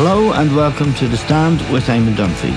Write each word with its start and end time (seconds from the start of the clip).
Hello 0.00 0.30
and 0.30 0.54
welcome 0.54 0.94
to 0.94 1.08
The 1.08 1.16
Stand 1.16 1.58
with 1.72 1.88
Eamon 1.88 2.14
Dunphy. 2.14 2.52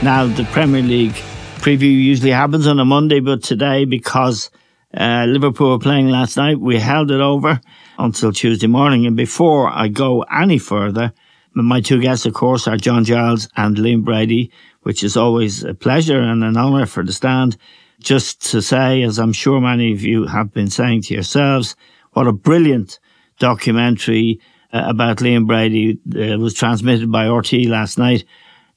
Now, 0.00 0.28
the 0.28 0.44
Premier 0.44 0.80
League 0.80 1.16
preview 1.56 1.92
usually 1.92 2.30
happens 2.30 2.68
on 2.68 2.78
a 2.78 2.84
Monday, 2.84 3.18
but 3.18 3.42
today, 3.42 3.84
because 3.84 4.48
uh, 4.96 5.24
Liverpool 5.26 5.70
were 5.70 5.80
playing 5.80 6.08
last 6.08 6.36
night, 6.36 6.60
we 6.60 6.78
held 6.78 7.10
it 7.10 7.20
over 7.20 7.60
until 7.98 8.30
Tuesday 8.30 8.68
morning. 8.68 9.06
And 9.06 9.16
before 9.16 9.70
I 9.70 9.88
go 9.88 10.22
any 10.22 10.58
further, 10.58 11.12
my 11.52 11.80
two 11.80 12.00
guests, 12.00 12.26
of 12.26 12.32
course, 12.32 12.68
are 12.68 12.76
John 12.76 13.02
Giles 13.02 13.48
and 13.56 13.76
Liam 13.76 14.04
Brady, 14.04 14.52
which 14.82 15.02
is 15.02 15.16
always 15.16 15.64
a 15.64 15.74
pleasure 15.74 16.20
and 16.20 16.44
an 16.44 16.56
honour 16.56 16.86
for 16.86 17.02
The 17.02 17.12
Stand. 17.12 17.56
Just 17.98 18.52
to 18.52 18.62
say, 18.62 19.02
as 19.02 19.18
I'm 19.18 19.32
sure 19.32 19.60
many 19.60 19.92
of 19.92 20.02
you 20.02 20.26
have 20.26 20.52
been 20.52 20.70
saying 20.70 21.02
to 21.02 21.14
yourselves, 21.14 21.74
what 22.12 22.28
a 22.28 22.32
brilliant 22.32 23.00
documentary 23.40 24.40
about 24.72 25.18
Liam 25.18 25.46
Brady 25.46 25.98
uh, 26.14 26.38
was 26.38 26.54
transmitted 26.54 27.10
by 27.10 27.26
RTÉ 27.26 27.68
last 27.68 27.98
night, 27.98 28.24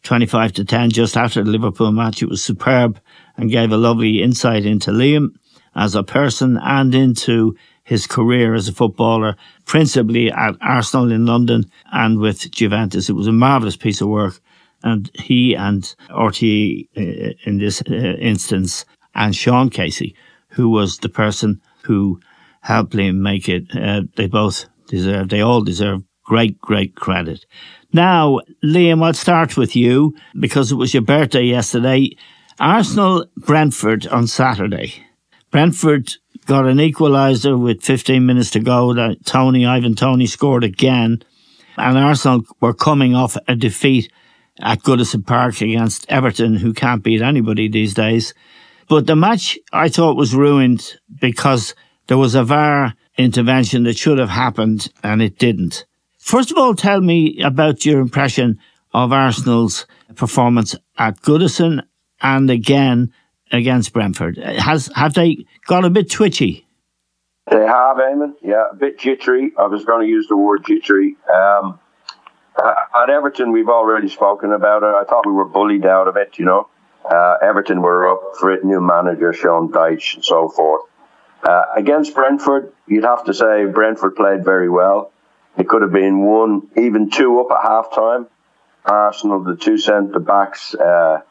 25 0.03 0.53
to 0.53 0.65
10, 0.65 0.91
just 0.91 1.17
after 1.17 1.43
the 1.43 1.49
Liverpool 1.49 1.91
match. 1.91 2.21
It 2.21 2.29
was 2.29 2.43
superb 2.43 2.99
and 3.37 3.51
gave 3.51 3.71
a 3.71 3.77
lovely 3.77 4.21
insight 4.21 4.65
into 4.65 4.91
Liam 4.91 5.35
as 5.75 5.95
a 5.95 6.03
person 6.03 6.57
and 6.61 6.93
into 6.93 7.55
his 7.83 8.07
career 8.07 8.53
as 8.53 8.67
a 8.67 8.73
footballer, 8.73 9.35
principally 9.65 10.31
at 10.31 10.55
Arsenal 10.61 11.11
in 11.11 11.25
London 11.25 11.65
and 11.91 12.19
with 12.19 12.49
Juventus. 12.51 13.09
It 13.09 13.13
was 13.13 13.27
a 13.27 13.33
marvellous 13.33 13.75
piece 13.75 14.01
of 14.01 14.07
work. 14.07 14.39
And 14.83 15.11
he 15.13 15.55
and 15.55 15.83
RTÉ 16.09 16.87
uh, 16.97 17.33
in 17.43 17.59
this 17.59 17.81
uh, 17.81 17.93
instance, 17.93 18.85
and 19.13 19.35
Sean 19.35 19.69
Casey, 19.69 20.15
who 20.49 20.69
was 20.69 20.97
the 20.97 21.09
person 21.09 21.61
who 21.83 22.19
helped 22.61 22.93
Liam 22.93 23.17
make 23.17 23.47
it, 23.47 23.75
uh, 23.75 24.03
they 24.15 24.27
both 24.27 24.65
deserve, 24.91 25.29
they 25.29 25.41
all 25.41 25.61
deserve 25.61 26.03
great, 26.23 26.59
great 26.59 26.95
credit. 26.95 27.45
Now, 27.93 28.39
Liam, 28.63 29.03
I'll 29.03 29.13
start 29.13 29.57
with 29.57 29.75
you 29.75 30.15
because 30.39 30.71
it 30.71 30.75
was 30.75 30.93
your 30.93 31.03
birthday 31.03 31.43
yesterday. 31.43 32.15
Arsenal 32.59 33.25
Brentford 33.37 34.05
on 34.07 34.27
Saturday. 34.27 34.93
Brentford 35.49 36.13
got 36.45 36.67
an 36.67 36.77
equaliser 36.77 37.59
with 37.59 37.83
15 37.83 38.25
minutes 38.25 38.51
to 38.51 38.59
go. 38.59 38.93
That 38.93 39.25
Toney, 39.25 39.65
Ivan 39.65 39.95
Toney 39.95 40.27
scored 40.27 40.63
again. 40.63 41.23
And 41.77 41.97
Arsenal 41.97 42.43
were 42.59 42.73
coming 42.73 43.15
off 43.15 43.37
a 43.47 43.55
defeat 43.55 44.11
at 44.59 44.83
Goodison 44.83 45.25
Park 45.25 45.61
against 45.61 46.05
Everton, 46.09 46.57
who 46.57 46.73
can't 46.73 47.03
beat 47.03 47.21
anybody 47.21 47.67
these 47.67 47.93
days. 47.93 48.33
But 48.87 49.07
the 49.07 49.15
match 49.15 49.57
I 49.71 49.89
thought 49.89 50.17
was 50.17 50.35
ruined 50.35 50.97
because 51.19 51.73
there 52.07 52.17
was 52.17 52.35
a 52.35 52.43
VAR 52.43 52.93
intervention 53.17 53.83
that 53.83 53.97
should 53.97 54.17
have 54.17 54.29
happened 54.29 54.91
and 55.03 55.21
it 55.21 55.37
didn't. 55.37 55.85
First 56.19 56.51
of 56.51 56.57
all, 56.57 56.75
tell 56.75 57.01
me 57.01 57.41
about 57.41 57.85
your 57.85 57.99
impression 57.99 58.59
of 58.93 59.11
Arsenal's 59.11 59.85
performance 60.15 60.75
at 60.97 61.21
Goodison 61.21 61.81
and 62.21 62.49
again 62.49 63.13
against 63.51 63.93
Brentford. 63.93 64.37
Has 64.37 64.89
have 64.95 65.13
they 65.13 65.45
got 65.67 65.85
a 65.85 65.89
bit 65.89 66.09
twitchy? 66.09 66.65
They 67.49 67.65
have, 67.65 67.97
Eamon. 67.97 68.33
Yeah, 68.41 68.67
a 68.71 68.75
bit 68.75 68.99
jittery. 68.99 69.51
I 69.57 69.67
was 69.67 69.83
going 69.83 70.05
to 70.05 70.07
use 70.07 70.27
the 70.27 70.37
word 70.37 70.63
jittery. 70.65 71.17
Um, 71.33 71.79
at 72.57 73.09
Everton, 73.09 73.51
we've 73.51 73.69
already 73.69 74.09
spoken 74.09 74.53
about 74.53 74.83
it. 74.83 74.93
I 74.93 75.03
thought 75.03 75.25
we 75.25 75.33
were 75.33 75.45
bullied 75.45 75.85
out 75.85 76.07
of 76.07 76.17
it, 76.17 76.37
you 76.37 76.45
know. 76.45 76.69
Uh, 77.03 77.37
Everton 77.41 77.81
were 77.81 78.09
up 78.09 78.35
for 78.39 78.51
it, 78.51 78.63
new 78.63 78.79
manager, 78.79 79.33
Sean 79.33 79.71
Dyche, 79.71 80.15
and 80.15 80.23
so 80.23 80.49
forth. 80.49 80.83
Uh, 81.43 81.63
against 81.75 82.13
Brentford, 82.13 82.71
you'd 82.87 83.03
have 83.03 83.25
to 83.25 83.33
say 83.33 83.65
Brentford 83.65 84.15
played 84.15 84.45
very 84.45 84.69
well. 84.69 85.11
It 85.57 85.67
could 85.67 85.81
have 85.81 85.91
been 85.91 86.19
one, 86.23 86.67
even 86.77 87.09
two 87.09 87.39
up 87.41 87.51
at 87.51 87.63
half 87.63 87.93
time. 87.93 88.27
Arsenal, 88.85 89.43
the 89.43 89.55
two 89.55 89.77
centre 89.77 90.19
backs, 90.19 90.73
uh, 90.75 91.21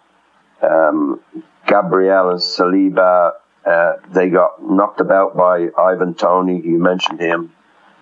um, 0.63 1.21
Gabriel 1.67 2.31
and 2.31 2.41
Saliba, 2.41 3.33
uh, 3.65 3.93
they 4.13 4.29
got 4.31 4.63
knocked 4.63 5.01
about 5.01 5.37
by 5.37 5.69
Ivan 5.79 6.15
Toney. 6.15 6.61
You 6.61 6.79
mentioned 6.79 7.21
him. 7.21 7.53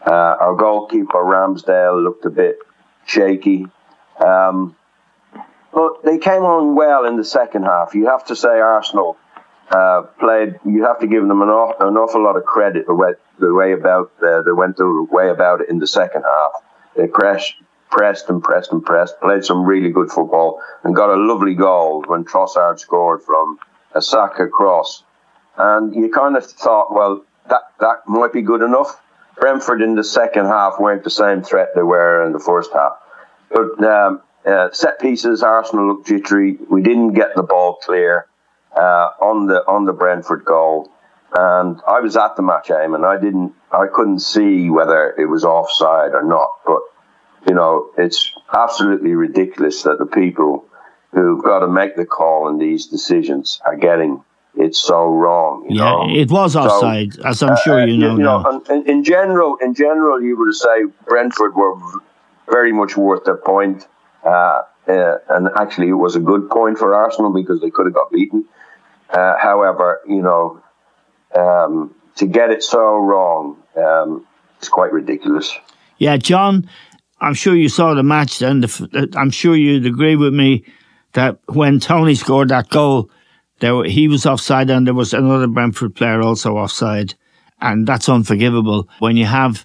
Uh, 0.07 0.37
our 0.41 0.55
goalkeeper 0.55 1.19
Ramsdale 1.19 2.03
looked 2.03 2.25
a 2.25 2.31
bit 2.31 2.59
shaky. 3.07 3.67
Um, 4.25 4.77
but 5.73 6.03
they 6.05 6.19
came 6.19 6.43
on 6.43 6.75
well 6.75 7.05
in 7.05 7.17
the 7.17 7.25
second 7.25 7.65
half. 7.65 7.95
You 7.95 8.07
have 8.07 8.25
to 8.27 8.37
say 8.37 8.61
Arsenal 8.61 9.17
uh, 9.71 10.03
played. 10.19 10.59
You 10.65 10.85
have 10.85 11.01
to 11.01 11.07
give 11.07 11.27
them 11.27 11.43
an, 11.43 11.49
aw- 11.49 11.87
an 11.87 11.97
awful 11.97 12.23
lot 12.23 12.37
of 12.37 12.45
credit 12.45 12.87
the 12.87 12.95
way 12.95 13.13
the 13.39 13.53
way 13.53 13.73
about 13.73 14.13
uh, 14.23 14.43
they 14.43 14.53
went 14.53 14.77
the 14.77 15.07
way 15.11 15.29
about 15.31 15.61
it 15.61 15.69
in 15.69 15.79
the 15.79 15.87
second 15.87 16.23
half. 16.23 16.63
They 16.97 17.07
pressed, 17.07 17.55
pressed 17.91 18.29
and 18.29 18.43
pressed 18.43 18.73
and 18.73 18.85
pressed. 18.85 19.21
Played 19.21 19.45
some 19.45 19.65
really 19.65 19.91
good 19.91 20.11
football 20.11 20.61
and 20.83 20.95
got 20.95 21.11
a 21.11 21.17
lovely 21.17 21.55
goal 21.55 22.05
when 22.07 22.25
Trossard 22.25 22.79
scored 22.81 23.23
from 23.23 23.59
a 23.95 24.03
Saka 24.03 24.49
cross. 24.49 25.05
And 25.57 25.95
you 25.95 26.11
kind 26.11 26.37
of 26.37 26.47
thought, 26.47 26.93
well, 26.93 27.25
that 27.49 27.63
that 27.81 28.07
might 28.07 28.33
be 28.33 28.43
good 28.43 28.63
enough. 28.63 29.01
Brentford 29.41 29.83
in 29.83 29.95
the 29.95 30.05
second 30.05 30.47
half 30.47 30.81
weren't 30.81 31.05
the 31.05 31.11
same 31.11 31.43
threat 31.43 31.69
they 31.75 31.83
were 31.83 32.25
in 32.27 32.33
the 32.33 32.41
first 32.41 32.73
half. 32.73 32.93
But 33.51 33.83
um, 33.85 34.23
uh, 34.45 34.71
set 34.73 35.01
pieces, 35.01 35.43
Arsenal 35.43 35.89
looked 35.89 36.09
jittery. 36.09 36.59
We 36.69 36.83
didn't 36.83 37.13
get 37.13 37.35
the 37.37 37.43
ball 37.43 37.77
clear 37.77 38.28
uh, 38.77 39.11
on 39.21 39.47
the 39.47 39.67
on 39.67 39.85
the 39.85 39.93
Brentford 39.93 40.45
goal, 40.45 40.91
and 41.33 41.81
I 41.87 42.01
was 42.01 42.17
at 42.17 42.37
the 42.37 42.43
match 42.43 42.71
aim, 42.71 42.95
and 42.95 43.05
I 43.05 43.21
didn't, 43.21 43.55
I 43.73 43.87
couldn't 43.93 44.21
see 44.21 44.71
whether 44.71 45.15
it 45.19 45.27
was 45.27 45.45
offside 45.45 46.15
or 46.15 46.23
not. 46.23 46.51
But 46.67 46.81
you 47.49 47.55
know, 47.55 47.91
it's 47.97 48.33
absolutely 48.53 49.15
ridiculous 49.15 49.83
that 49.83 49.99
the 49.99 50.07
people 50.07 50.67
who've 51.13 51.43
got 51.43 51.61
to 51.61 51.69
make 51.69 51.97
the 51.97 52.05
call 52.05 52.49
in 52.49 52.59
these 52.59 52.87
decisions 52.87 53.61
are 53.65 53.77
getting 53.77 54.23
it 54.57 54.75
so 54.75 55.07
wrong. 55.07 55.67
yeah, 55.69 55.85
know? 55.85 56.09
it 56.09 56.31
was 56.31 56.57
offside, 56.57 57.15
so, 57.15 57.23
as 57.23 57.43
I'm 57.43 57.57
sure 57.65 57.87
you 57.87 57.97
know. 57.97 58.11
Uh, 58.11 58.17
you 58.17 58.23
know 58.23 58.63
in, 58.71 58.89
in, 58.89 59.05
general, 59.05 59.57
in 59.57 59.75
general, 59.75 60.21
you 60.21 60.37
would 60.39 60.55
say 60.55 60.85
Brentford 61.07 61.55
were 61.55 61.75
very 62.51 62.73
much 62.73 62.97
worth 62.97 63.25
their 63.25 63.37
point. 63.37 63.87
Uh, 64.25 64.63
uh, 64.89 65.19
and 65.29 65.49
actually, 65.57 65.89
it 65.89 65.93
was 65.93 66.17
a 66.17 66.21
good 66.21 66.49
point 66.51 66.79
for 66.79 66.95
Arsenal 66.95 67.33
because 67.33 67.61
they 67.61 67.71
could 67.71 67.87
have 67.87 67.95
got 67.95 68.11
beaten. 68.11 68.45
Uh, 69.11 69.37
however, 69.41 70.01
you 70.07 70.23
know, 70.23 70.63
um, 71.37 71.95
to 72.17 72.27
get 72.27 72.51
it 72.51 72.63
so 72.63 72.97
wrong, 72.99 73.57
um, 73.77 74.27
it's 74.59 74.69
quite 74.69 74.93
ridiculous. 74.93 75.57
Yeah, 75.99 76.17
John, 76.17 76.69
I'm 77.21 77.35
sure 77.35 77.55
you 77.55 77.69
saw 77.69 77.95
the 77.95 78.03
match, 78.03 78.43
and 78.43 78.65
the, 78.65 79.13
I'm 79.17 79.31
sure 79.31 79.57
you'd 79.57 79.87
agree 79.87 80.17
with 80.17 80.35
me 80.35 80.65
that 81.13 81.39
when 81.47 81.81
Toney 81.81 82.15
scored 82.15 82.51
that 82.51 82.69
goal, 82.69 83.11
there 83.61 83.75
were, 83.75 83.85
he 83.85 84.09
was 84.09 84.27
offside 84.27 84.71
and 84.71 84.87
there 84.87 84.95
was 84.95 85.13
another 85.13 85.49
Brentford 85.49 85.95
player 85.95 86.21
also 86.23 86.57
offside. 86.57 87.15
And 87.61 87.87
that's 87.87 88.09
unforgivable 88.09 88.89
when 89.01 89.17
you 89.17 89.25
have 89.25 89.65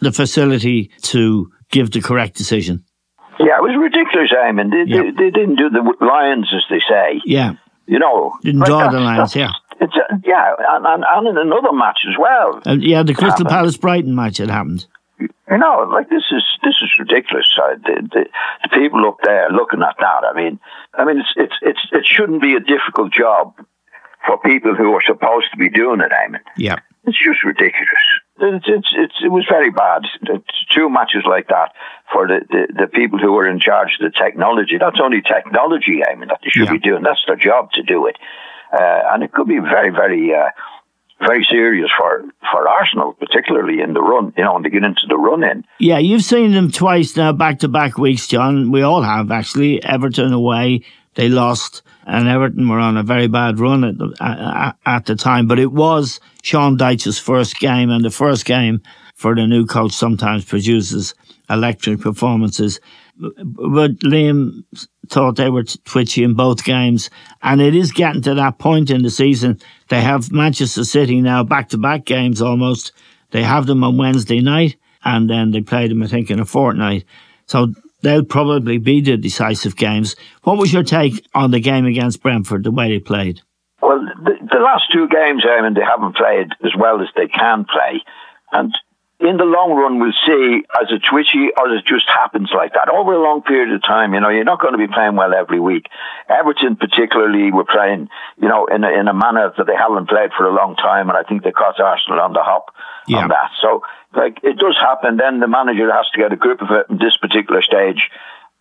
the 0.00 0.12
facility 0.12 0.90
to 1.02 1.50
give 1.70 1.90
the 1.90 2.00
correct 2.00 2.36
decision. 2.36 2.84
Yeah, 3.38 3.58
it 3.58 3.62
was 3.62 3.76
ridiculous, 3.78 4.32
Eamon. 4.32 4.70
They, 4.70 4.90
yeah. 4.90 5.02
they, 5.02 5.24
they, 5.24 5.30
didn't 5.30 5.56
do 5.56 5.68
the 5.68 5.82
lions, 6.00 6.50
as 6.54 6.62
they 6.70 6.80
say. 6.88 7.20
Yeah. 7.24 7.54
You 7.86 7.98
know. 7.98 8.32
Didn't 8.42 8.60
like 8.60 8.90
the 8.90 9.00
lines, 9.00 9.36
yeah. 9.36 9.52
It's 9.80 9.94
a, 9.96 10.20
yeah, 10.24 10.54
and, 10.70 10.86
and, 10.86 11.04
and, 11.06 11.28
in 11.28 11.36
another 11.36 11.72
match 11.72 12.00
as 12.08 12.14
well. 12.18 12.62
Uh, 12.64 12.76
yeah, 12.78 13.02
the 13.02 13.14
Crystal 13.14 13.44
Palace 13.44 13.76
Brighton 13.76 14.14
match, 14.14 14.40
it 14.40 14.48
happened. 14.48 14.86
You 15.18 15.58
know, 15.58 15.88
like 15.92 16.08
this 16.08 16.24
is 16.32 16.42
this 16.62 16.74
is 16.82 16.90
ridiculous. 16.98 17.46
Uh, 17.60 17.74
the, 17.76 18.08
the, 18.12 18.24
the 18.62 18.68
people 18.70 19.06
up 19.06 19.18
there 19.22 19.50
looking 19.50 19.82
at 19.82 19.94
that. 20.00 20.24
I 20.24 20.32
mean, 20.34 20.58
I 20.94 21.04
mean, 21.04 21.18
it's 21.18 21.32
it's 21.36 21.54
it's 21.62 21.80
it 21.92 22.06
shouldn't 22.06 22.40
be 22.40 22.54
a 22.54 22.60
difficult 22.60 23.12
job 23.12 23.54
for 24.26 24.38
people 24.38 24.74
who 24.74 24.92
are 24.94 25.02
supposed 25.04 25.50
to 25.50 25.56
be 25.56 25.68
doing 25.68 26.00
it. 26.00 26.12
I 26.12 26.28
mean, 26.28 26.40
yeah, 26.56 26.76
it's 27.04 27.18
just 27.18 27.44
ridiculous. 27.44 28.06
It's, 28.36 28.66
it's, 28.68 28.88
it's, 28.96 29.14
it 29.24 29.28
was 29.28 29.46
very 29.48 29.70
bad. 29.70 30.02
Two 30.70 30.90
matches 30.90 31.22
like 31.28 31.48
that 31.48 31.72
for 32.12 32.26
the, 32.26 32.40
the, 32.50 32.66
the, 32.80 32.86
people 32.88 33.20
who 33.20 33.36
are 33.38 33.48
in 33.48 33.60
charge 33.60 33.96
of 34.00 34.12
the 34.12 34.18
technology. 34.18 34.76
That's 34.78 35.00
only 35.00 35.22
technology, 35.22 36.02
I 36.04 36.16
mean, 36.16 36.28
that 36.28 36.40
they 36.42 36.50
should 36.50 36.66
yeah. 36.66 36.72
be 36.72 36.78
doing. 36.80 37.04
That's 37.04 37.22
their 37.26 37.36
job 37.36 37.70
to 37.74 37.82
do 37.82 38.06
it. 38.06 38.16
Uh, 38.72 39.12
and 39.12 39.22
it 39.22 39.32
could 39.32 39.46
be 39.46 39.60
very, 39.60 39.90
very, 39.90 40.34
uh, 40.34 40.50
very 41.24 41.46
serious 41.48 41.90
for, 41.96 42.24
for 42.50 42.68
Arsenal, 42.68 43.12
particularly 43.12 43.80
in 43.80 43.94
the 43.94 44.02
run, 44.02 44.32
you 44.36 44.42
know, 44.42 44.54
when 44.54 44.64
they 44.64 44.70
get 44.70 44.82
into 44.82 45.06
the 45.08 45.16
run 45.16 45.44
in. 45.44 45.64
Yeah, 45.78 45.98
you've 45.98 46.24
seen 46.24 46.50
them 46.50 46.72
twice 46.72 47.16
now, 47.16 47.32
back 47.32 47.60
to 47.60 47.68
back 47.68 47.98
weeks, 47.98 48.26
John. 48.26 48.72
We 48.72 48.82
all 48.82 49.02
have, 49.02 49.30
actually. 49.30 49.82
Everton 49.84 50.32
away, 50.32 50.82
they 51.14 51.28
lost, 51.28 51.82
and 52.06 52.28
Everton 52.28 52.68
were 52.68 52.78
on 52.78 52.96
a 52.96 53.02
very 53.02 53.28
bad 53.28 53.58
run 53.58 53.84
at 53.84 53.98
the, 53.98 54.74
at, 54.84 55.06
the 55.06 55.16
time. 55.16 55.46
But 55.46 55.58
it 55.58 55.72
was 55.72 56.20
Sean 56.42 56.76
Dyche's 56.76 57.18
first 57.18 57.58
game, 57.58 57.90
and 57.90 58.04
the 58.04 58.10
first 58.10 58.44
game 58.44 58.82
for 59.14 59.34
the 59.34 59.46
new 59.46 59.64
coach 59.66 59.92
sometimes 59.92 60.44
produces 60.44 61.14
electric 61.48 62.00
performances. 62.00 62.80
But 63.16 63.98
Liam 64.00 64.64
thought 65.08 65.36
they 65.36 65.50
were 65.50 65.62
twitchy 65.62 66.24
in 66.24 66.34
both 66.34 66.64
games, 66.64 67.10
and 67.42 67.60
it 67.60 67.74
is 67.74 67.92
getting 67.92 68.22
to 68.22 68.34
that 68.34 68.58
point 68.58 68.90
in 68.90 69.02
the 69.02 69.10
season. 69.10 69.60
They 69.88 70.00
have 70.00 70.32
Manchester 70.32 70.84
City 70.84 71.20
now 71.20 71.44
back 71.44 71.68
to 71.70 71.78
back 71.78 72.04
games 72.04 72.42
almost. 72.42 72.92
They 73.30 73.42
have 73.42 73.66
them 73.66 73.84
on 73.84 73.96
Wednesday 73.96 74.40
night, 74.40 74.76
and 75.04 75.30
then 75.30 75.52
they 75.52 75.60
play 75.60 75.86
them, 75.86 76.02
I 76.02 76.06
think, 76.06 76.30
in 76.30 76.40
a 76.40 76.44
fortnight. 76.44 77.04
So 77.46 77.72
they'll 78.04 78.24
probably 78.24 78.78
be 78.78 79.00
the 79.00 79.16
decisive 79.16 79.76
games. 79.76 80.14
What 80.42 80.58
was 80.58 80.72
your 80.72 80.84
take 80.84 81.26
on 81.34 81.50
the 81.50 81.60
game 81.60 81.86
against 81.86 82.22
Brentford, 82.22 82.62
the 82.62 82.70
way 82.70 82.88
they 82.90 83.00
played? 83.00 83.40
Well, 83.82 84.00
the, 84.22 84.34
the 84.40 84.60
last 84.60 84.84
two 84.92 85.08
games, 85.08 85.44
I 85.48 85.62
mean, 85.62 85.74
they 85.74 85.84
haven't 85.84 86.16
played 86.16 86.48
as 86.64 86.72
well 86.78 87.02
as 87.02 87.08
they 87.16 87.26
can 87.26 87.64
play. 87.64 88.02
And 88.52 88.72
in 89.20 89.36
the 89.36 89.44
long 89.44 89.72
run, 89.72 90.00
we'll 90.00 90.12
see 90.26 90.62
as 90.80 90.92
a 90.92 90.98
twitchy 90.98 91.48
or 91.56 91.70
it 91.74 91.86
just 91.86 92.06
happens 92.08 92.50
like 92.54 92.74
that 92.74 92.88
over 92.88 93.14
a 93.14 93.22
long 93.22 93.42
period 93.42 93.72
of 93.74 93.82
time. 93.82 94.12
You 94.12 94.20
know, 94.20 94.28
you're 94.28 94.44
not 94.44 94.60
going 94.60 94.72
to 94.72 94.78
be 94.78 94.92
playing 94.92 95.16
well 95.16 95.32
every 95.34 95.60
week. 95.60 95.86
Everton, 96.28 96.76
particularly, 96.76 97.52
were 97.52 97.64
playing, 97.64 98.08
you 98.36 98.48
know, 98.48 98.66
in 98.66 98.84
a, 98.84 98.90
in 98.90 99.08
a 99.08 99.14
manner 99.14 99.52
that 99.56 99.66
they 99.66 99.76
haven't 99.76 100.08
played 100.08 100.30
for 100.36 100.46
a 100.46 100.54
long 100.54 100.76
time, 100.76 101.08
and 101.08 101.16
I 101.16 101.22
think 101.22 101.42
they 101.42 101.52
caught 101.52 101.80
Arsenal 101.80 102.20
on 102.20 102.32
the 102.32 102.42
hop 102.42 102.74
yeah. 103.06 103.18
on 103.18 103.28
that. 103.28 103.50
So, 103.62 103.82
like, 104.16 104.38
it 104.42 104.58
does 104.58 104.76
happen. 104.80 105.16
Then 105.16 105.40
the 105.40 105.48
manager 105.48 105.92
has 105.92 106.06
to 106.14 106.18
get 106.18 106.32
a 106.32 106.36
grip 106.36 106.60
of 106.62 106.70
it 106.70 106.86
in 106.90 106.98
this 106.98 107.16
particular 107.16 107.62
stage 107.62 108.10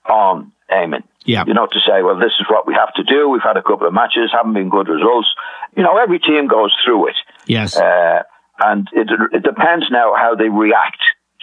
on 0.09 0.51
Eamon. 0.71 1.03
Yeah. 1.25 1.45
You 1.47 1.53
know, 1.53 1.67
to 1.67 1.79
say, 1.79 2.01
well, 2.01 2.17
this 2.17 2.33
is 2.39 2.47
what 2.49 2.67
we 2.67 2.73
have 2.73 2.93
to 2.95 3.03
do. 3.03 3.29
We've 3.29 3.41
had 3.41 3.57
a 3.57 3.63
couple 3.63 3.87
of 3.87 3.93
matches, 3.93 4.31
haven't 4.33 4.53
been 4.53 4.69
good 4.69 4.89
results. 4.89 5.33
You 5.75 5.83
know, 5.83 5.97
every 5.97 6.19
team 6.19 6.47
goes 6.47 6.75
through 6.83 7.09
it. 7.09 7.15
Yes. 7.47 7.77
Uh, 7.77 8.23
and 8.59 8.87
it, 8.93 9.07
it 9.31 9.43
depends 9.43 9.85
now 9.89 10.13
how 10.15 10.35
they 10.35 10.49
react 10.49 10.99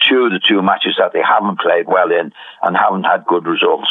to 0.09 0.29
the 0.29 0.39
two 0.47 0.61
matches 0.61 0.95
that 0.97 1.13
they 1.13 1.21
haven't 1.21 1.59
played 1.59 1.87
well 1.87 2.11
in 2.11 2.31
and 2.63 2.77
haven't 2.77 3.03
had 3.03 3.25
good 3.25 3.45
results. 3.45 3.89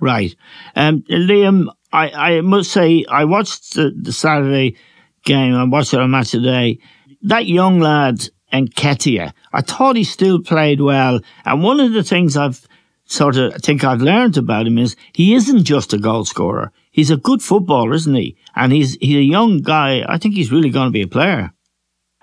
Right. 0.00 0.34
Um, 0.74 1.02
Liam, 1.02 1.66
I, 1.92 2.10
I 2.10 2.40
must 2.40 2.72
say, 2.72 3.04
I 3.08 3.24
watched 3.24 3.74
the, 3.74 3.92
the 3.94 4.12
Saturday 4.12 4.76
game. 5.24 5.54
I 5.54 5.64
watched 5.64 5.92
a 5.92 6.08
match 6.08 6.30
today. 6.30 6.80
That 7.22 7.46
young 7.46 7.78
lad, 7.78 8.28
Nketiah, 8.52 9.32
I 9.52 9.60
thought 9.62 9.96
he 9.96 10.04
still 10.04 10.40
played 10.40 10.80
well. 10.80 11.20
And 11.44 11.62
one 11.62 11.80
of 11.80 11.92
the 11.92 12.02
things 12.02 12.36
I've 12.36 12.66
sort 13.06 13.36
of 13.36 13.54
think 13.56 13.84
I've 13.84 14.00
learned 14.00 14.36
about 14.36 14.66
him 14.66 14.78
is 14.78 14.96
he 15.12 15.34
isn't 15.34 15.64
just 15.64 15.92
a 15.92 15.98
goal 15.98 16.24
scorer. 16.24 16.72
He's 16.90 17.10
a 17.10 17.16
good 17.16 17.42
footballer, 17.42 17.92
isn't 17.94 18.14
he? 18.14 18.36
And 18.54 18.72
he's 18.72 18.94
he's 18.96 19.16
a 19.16 19.22
young 19.22 19.62
guy. 19.62 20.04
I 20.06 20.18
think 20.18 20.34
he's 20.34 20.52
really 20.52 20.70
going 20.70 20.88
to 20.88 20.92
be 20.92 21.02
a 21.02 21.08
player. 21.08 21.52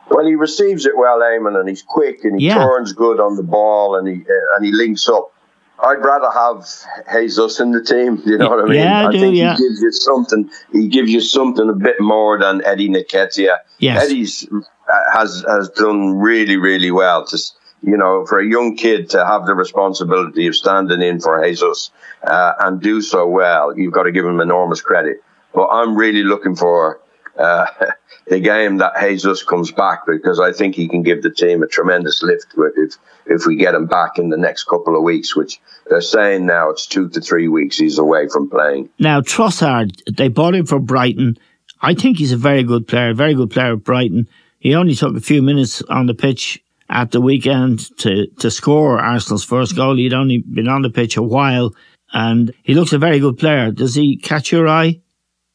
Well, 0.09 0.25
he 0.25 0.35
receives 0.35 0.85
it 0.85 0.97
well, 0.97 1.19
Eamon, 1.19 1.59
and 1.59 1.69
he's 1.69 1.83
quick 1.83 2.23
and 2.23 2.39
he 2.39 2.47
yeah. 2.47 2.55
turns 2.55 2.93
good 2.93 3.19
on 3.19 3.35
the 3.35 3.43
ball 3.43 3.95
and 3.95 4.07
he 4.07 4.15
uh, 4.15 4.55
and 4.55 4.65
he 4.65 4.71
links 4.71 5.07
up. 5.09 5.31
I'd 5.81 6.03
rather 6.03 6.29
have 6.31 6.67
Jesus 7.13 7.59
in 7.59 7.71
the 7.71 7.83
team. 7.83 8.21
You 8.25 8.37
know 8.37 8.49
what 8.49 8.59
I 8.59 8.63
mean? 8.65 8.79
Yeah, 8.79 9.05
I, 9.05 9.07
I 9.07 9.11
do, 9.11 9.19
think 9.19 9.35
yeah. 9.35 9.55
he 9.55 9.63
gives 9.63 9.81
you 9.81 9.91
something. 9.91 10.49
He 10.73 10.87
gives 10.87 11.09
you 11.09 11.21
something 11.21 11.69
a 11.69 11.73
bit 11.73 11.99
more 11.99 12.37
than 12.39 12.63
Eddie 12.65 12.89
Nketiah. 12.89 13.59
Yes. 13.77 14.05
Eddie's 14.05 14.47
uh, 14.51 15.11
has 15.13 15.45
has 15.47 15.69
done 15.69 16.17
really 16.17 16.57
really 16.57 16.91
well. 16.91 17.25
To 17.25 17.37
you 17.81 17.97
know, 17.97 18.25
for 18.25 18.39
a 18.39 18.45
young 18.45 18.75
kid 18.75 19.09
to 19.11 19.25
have 19.25 19.45
the 19.45 19.55
responsibility 19.55 20.47
of 20.47 20.55
standing 20.55 21.01
in 21.01 21.19
for 21.19 21.43
Jesus 21.43 21.91
uh, 22.23 22.53
and 22.59 22.81
do 22.81 23.01
so 23.01 23.25
well, 23.27 23.77
you've 23.77 23.93
got 23.93 24.03
to 24.03 24.11
give 24.11 24.25
him 24.25 24.41
enormous 24.41 24.81
credit. 24.81 25.23
But 25.53 25.67
I'm 25.67 25.95
really 25.95 26.23
looking 26.23 26.55
for 26.55 26.99
uh, 27.39 27.65
the 28.27 28.39
game 28.39 28.77
that 28.77 28.93
Jesus 28.99 29.43
comes 29.43 29.71
back 29.71 30.05
because 30.05 30.39
I 30.39 30.51
think 30.51 30.75
he 30.75 30.87
can 30.87 31.01
give 31.01 31.23
the 31.23 31.31
team 31.31 31.63
a 31.63 31.67
tremendous 31.67 32.21
lift 32.21 32.53
if 32.77 32.95
if 33.25 33.45
we 33.45 33.55
get 33.55 33.75
him 33.75 33.85
back 33.85 34.17
in 34.17 34.29
the 34.29 34.37
next 34.37 34.63
couple 34.63 34.95
of 34.95 35.03
weeks, 35.03 35.35
which 35.35 35.59
they're 35.87 36.01
saying 36.01 36.45
now 36.45 36.69
it's 36.69 36.87
two 36.87 37.09
to 37.09 37.21
three 37.21 37.47
weeks 37.47 37.77
he's 37.77 37.99
away 37.99 38.27
from 38.27 38.49
playing. 38.49 38.89
Now 38.99 39.21
Trossard, 39.21 40.01
they 40.15 40.27
bought 40.27 40.55
him 40.55 40.65
for 40.65 40.79
Brighton. 40.79 41.37
I 41.81 41.93
think 41.93 42.17
he's 42.17 42.31
a 42.31 42.37
very 42.37 42.63
good 42.63 42.87
player, 42.87 43.13
very 43.13 43.33
good 43.33 43.51
player 43.51 43.73
at 43.73 43.83
Brighton. 43.83 44.27
He 44.59 44.75
only 44.75 44.95
took 44.95 45.15
a 45.15 45.21
few 45.21 45.41
minutes 45.41 45.81
on 45.83 46.07
the 46.07 46.13
pitch 46.13 46.61
at 46.89 47.11
the 47.11 47.21
weekend 47.21 47.95
to, 47.99 48.27
to 48.39 48.51
score 48.51 48.99
Arsenal's 48.99 49.45
first 49.45 49.75
goal. 49.75 49.95
He'd 49.95 50.13
only 50.13 50.39
been 50.39 50.67
on 50.67 50.81
the 50.81 50.89
pitch 50.89 51.15
a 51.15 51.23
while 51.23 51.73
and 52.11 52.51
he 52.63 52.73
looks 52.73 52.93
a 52.93 52.97
very 52.97 53.19
good 53.19 53.37
player. 53.37 53.71
Does 53.71 53.95
he 53.95 54.17
catch 54.17 54.51
your 54.51 54.67
eye? 54.67 54.99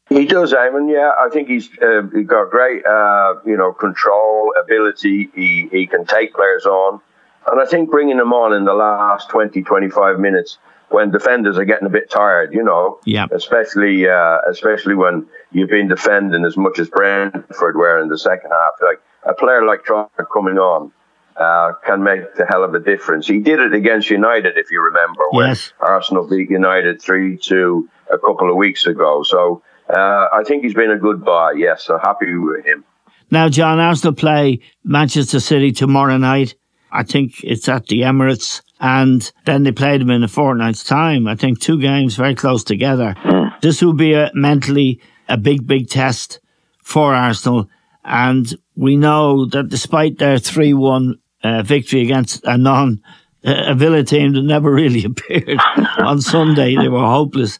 He 0.08 0.26
does, 0.26 0.52
Eamon. 0.52 0.92
Yeah, 0.92 1.12
I 1.18 1.28
think 1.30 1.48
he's 1.48 1.70
uh, 1.78 2.02
got 2.26 2.50
great, 2.50 2.84
uh, 2.84 3.36
you 3.46 3.56
know, 3.56 3.72
control 3.72 4.52
ability. 4.62 5.30
He 5.34 5.68
he 5.70 5.86
can 5.86 6.04
take 6.04 6.34
players 6.34 6.66
on, 6.66 7.00
and 7.46 7.60
I 7.60 7.64
think 7.64 7.90
bringing 7.90 8.18
them 8.18 8.32
on 8.32 8.52
in 8.52 8.64
the 8.64 8.74
last 8.74 9.30
20, 9.30 9.62
25 9.62 10.20
minutes 10.20 10.58
when 10.90 11.10
defenders 11.10 11.58
are 11.58 11.64
getting 11.64 11.86
a 11.86 11.90
bit 11.90 12.10
tired, 12.10 12.52
you 12.52 12.62
know, 12.62 12.98
yeah, 13.04 13.26
especially 13.32 14.06
uh, 14.06 14.38
especially 14.48 14.94
when 14.94 15.26
you've 15.52 15.70
been 15.70 15.88
defending 15.88 16.44
as 16.44 16.56
much 16.56 16.78
as 16.78 16.88
Brentford 16.88 17.76
were 17.76 18.00
in 18.00 18.08
the 18.08 18.18
second 18.18 18.50
half. 18.50 18.74
Like 18.82 19.00
a 19.24 19.32
player 19.34 19.64
like 19.64 19.84
Trossard 19.84 20.26
coming 20.30 20.58
on 20.58 20.92
uh, 21.36 21.72
can 21.84 22.02
make 22.02 22.34
the 22.34 22.46
hell 22.46 22.62
of 22.62 22.74
a 22.74 22.78
difference. 22.78 23.26
He 23.26 23.40
did 23.40 23.58
it 23.58 23.72
against 23.72 24.10
United, 24.10 24.58
if 24.58 24.70
you 24.70 24.82
remember, 24.82 25.22
when 25.30 25.48
yes. 25.48 25.72
Arsenal 25.80 26.28
beat 26.28 26.50
United 26.50 27.00
three 27.00 27.38
two 27.38 27.88
a 28.12 28.18
couple 28.18 28.50
of 28.50 28.56
weeks 28.56 28.86
ago. 28.86 29.22
So 29.22 29.62
uh, 29.88 30.28
I 30.32 30.42
think 30.46 30.64
he's 30.64 30.74
been 30.74 30.90
a 30.90 30.98
good 30.98 31.24
buy. 31.24 31.52
Yes, 31.56 31.88
I'm 31.90 32.00
happy 32.00 32.36
with 32.36 32.64
him. 32.64 32.84
Now, 33.30 33.48
John, 33.48 33.80
Arsenal 33.80 34.14
play 34.14 34.60
Manchester 34.84 35.40
City 35.40 35.72
tomorrow 35.72 36.16
night. 36.16 36.54
I 36.92 37.02
think 37.02 37.42
it's 37.42 37.68
at 37.68 37.86
the 37.86 38.02
Emirates, 38.02 38.62
and 38.80 39.30
then 39.44 39.64
they 39.64 39.72
play 39.72 39.98
them 39.98 40.10
in 40.10 40.22
a 40.22 40.28
fortnight's 40.28 40.84
time. 40.84 41.26
I 41.26 41.34
think 41.34 41.58
two 41.58 41.80
games 41.80 42.16
very 42.16 42.34
close 42.34 42.62
together. 42.62 43.14
Mm. 43.24 43.60
This 43.60 43.82
will 43.82 43.94
be 43.94 44.14
a 44.14 44.30
mentally 44.34 45.00
a 45.28 45.36
big, 45.36 45.66
big 45.66 45.88
test 45.88 46.40
for 46.82 47.14
Arsenal, 47.14 47.68
and 48.04 48.54
we 48.76 48.96
know 48.96 49.46
that 49.46 49.68
despite 49.68 50.18
their 50.18 50.38
three-one 50.38 51.18
uh, 51.42 51.62
victory 51.62 52.02
against 52.02 52.44
a 52.44 52.56
non 52.56 53.02
a 53.42 53.74
Villa 53.74 54.02
team 54.02 54.32
that 54.32 54.42
never 54.42 54.70
really 54.82 55.04
appeared 55.04 55.58
on 55.98 56.20
Sunday, 56.20 56.76
they 56.76 56.88
were 56.88 57.00
hopeless. 57.00 57.58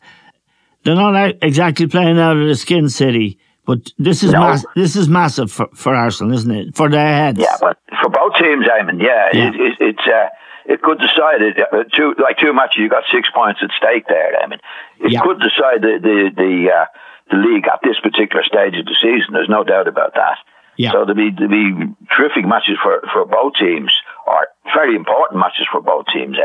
They're 0.85 0.95
not 0.95 1.35
exactly 1.43 1.87
playing 1.87 2.19
out 2.19 2.37
of 2.37 2.47
the 2.47 2.55
skin 2.55 2.89
city, 2.89 3.39
but 3.67 3.93
this 3.99 4.23
is 4.23 4.33
no. 4.33 4.41
mass- 4.41 4.67
this 4.77 4.97
is 4.97 5.09
massive 5.09 5.51
for, 5.51 5.69
for 5.75 5.95
Arsenal, 5.95 6.35
isn't 6.35 6.51
it? 6.51 6.77
For 6.77 6.91
their 6.91 7.07
heads. 7.07 7.41
Yeah, 7.41 7.57
but 7.61 7.79
for 8.03 8.11
both 8.11 8.35
teams, 8.35 8.67
Eamon, 8.67 9.03
yeah, 9.03 9.31
yeah. 9.33 9.49
It, 9.49 9.55
it, 9.55 9.75
it's 9.81 10.07
uh, 10.07 10.29
it 10.67 10.83
could 10.83 10.99
decide 10.99 11.41
it. 11.41 11.57
Uh, 11.59 11.85
two 11.97 12.15
like 12.23 12.39
two 12.39 12.53
matches, 12.53 12.77
you 12.77 12.89
got 12.89 13.05
six 13.11 13.29
points 13.35 13.61
at 13.63 13.71
stake 13.77 14.07
there. 14.09 14.37
I 14.43 14.47
mean, 14.47 14.61
it 15.01 15.13
yeah. 15.13 15.21
could 15.23 15.41
decide 15.41 15.81
the 15.81 15.99
the 16.01 16.31
the, 16.37 16.71
uh, 16.71 16.85
the 17.31 17.39
league 17.39 17.67
at 17.67 17.81
this 17.83 17.99
particular 18.01 18.45
stage 18.45 18.77
of 18.77 18.85
the 18.85 18.97
season. 19.01 19.33
There's 19.33 19.49
no 19.49 19.65
doubt 19.65 19.89
about 19.89 20.15
that. 20.15 20.39
Yeah. 20.77 20.91
So 20.91 21.07
there'll 21.07 21.15
be, 21.15 21.31
there'll 21.31 21.55
be 21.55 21.95
terrific 22.17 22.45
matches 22.45 22.79
for, 22.83 23.01
for 23.13 23.25
both 23.25 23.55
teams, 23.55 23.95
or 24.27 24.49
very 24.75 24.97
important 24.97 25.39
matches 25.39 25.69
for 25.71 25.81
both 25.81 26.07
teams, 26.13 26.37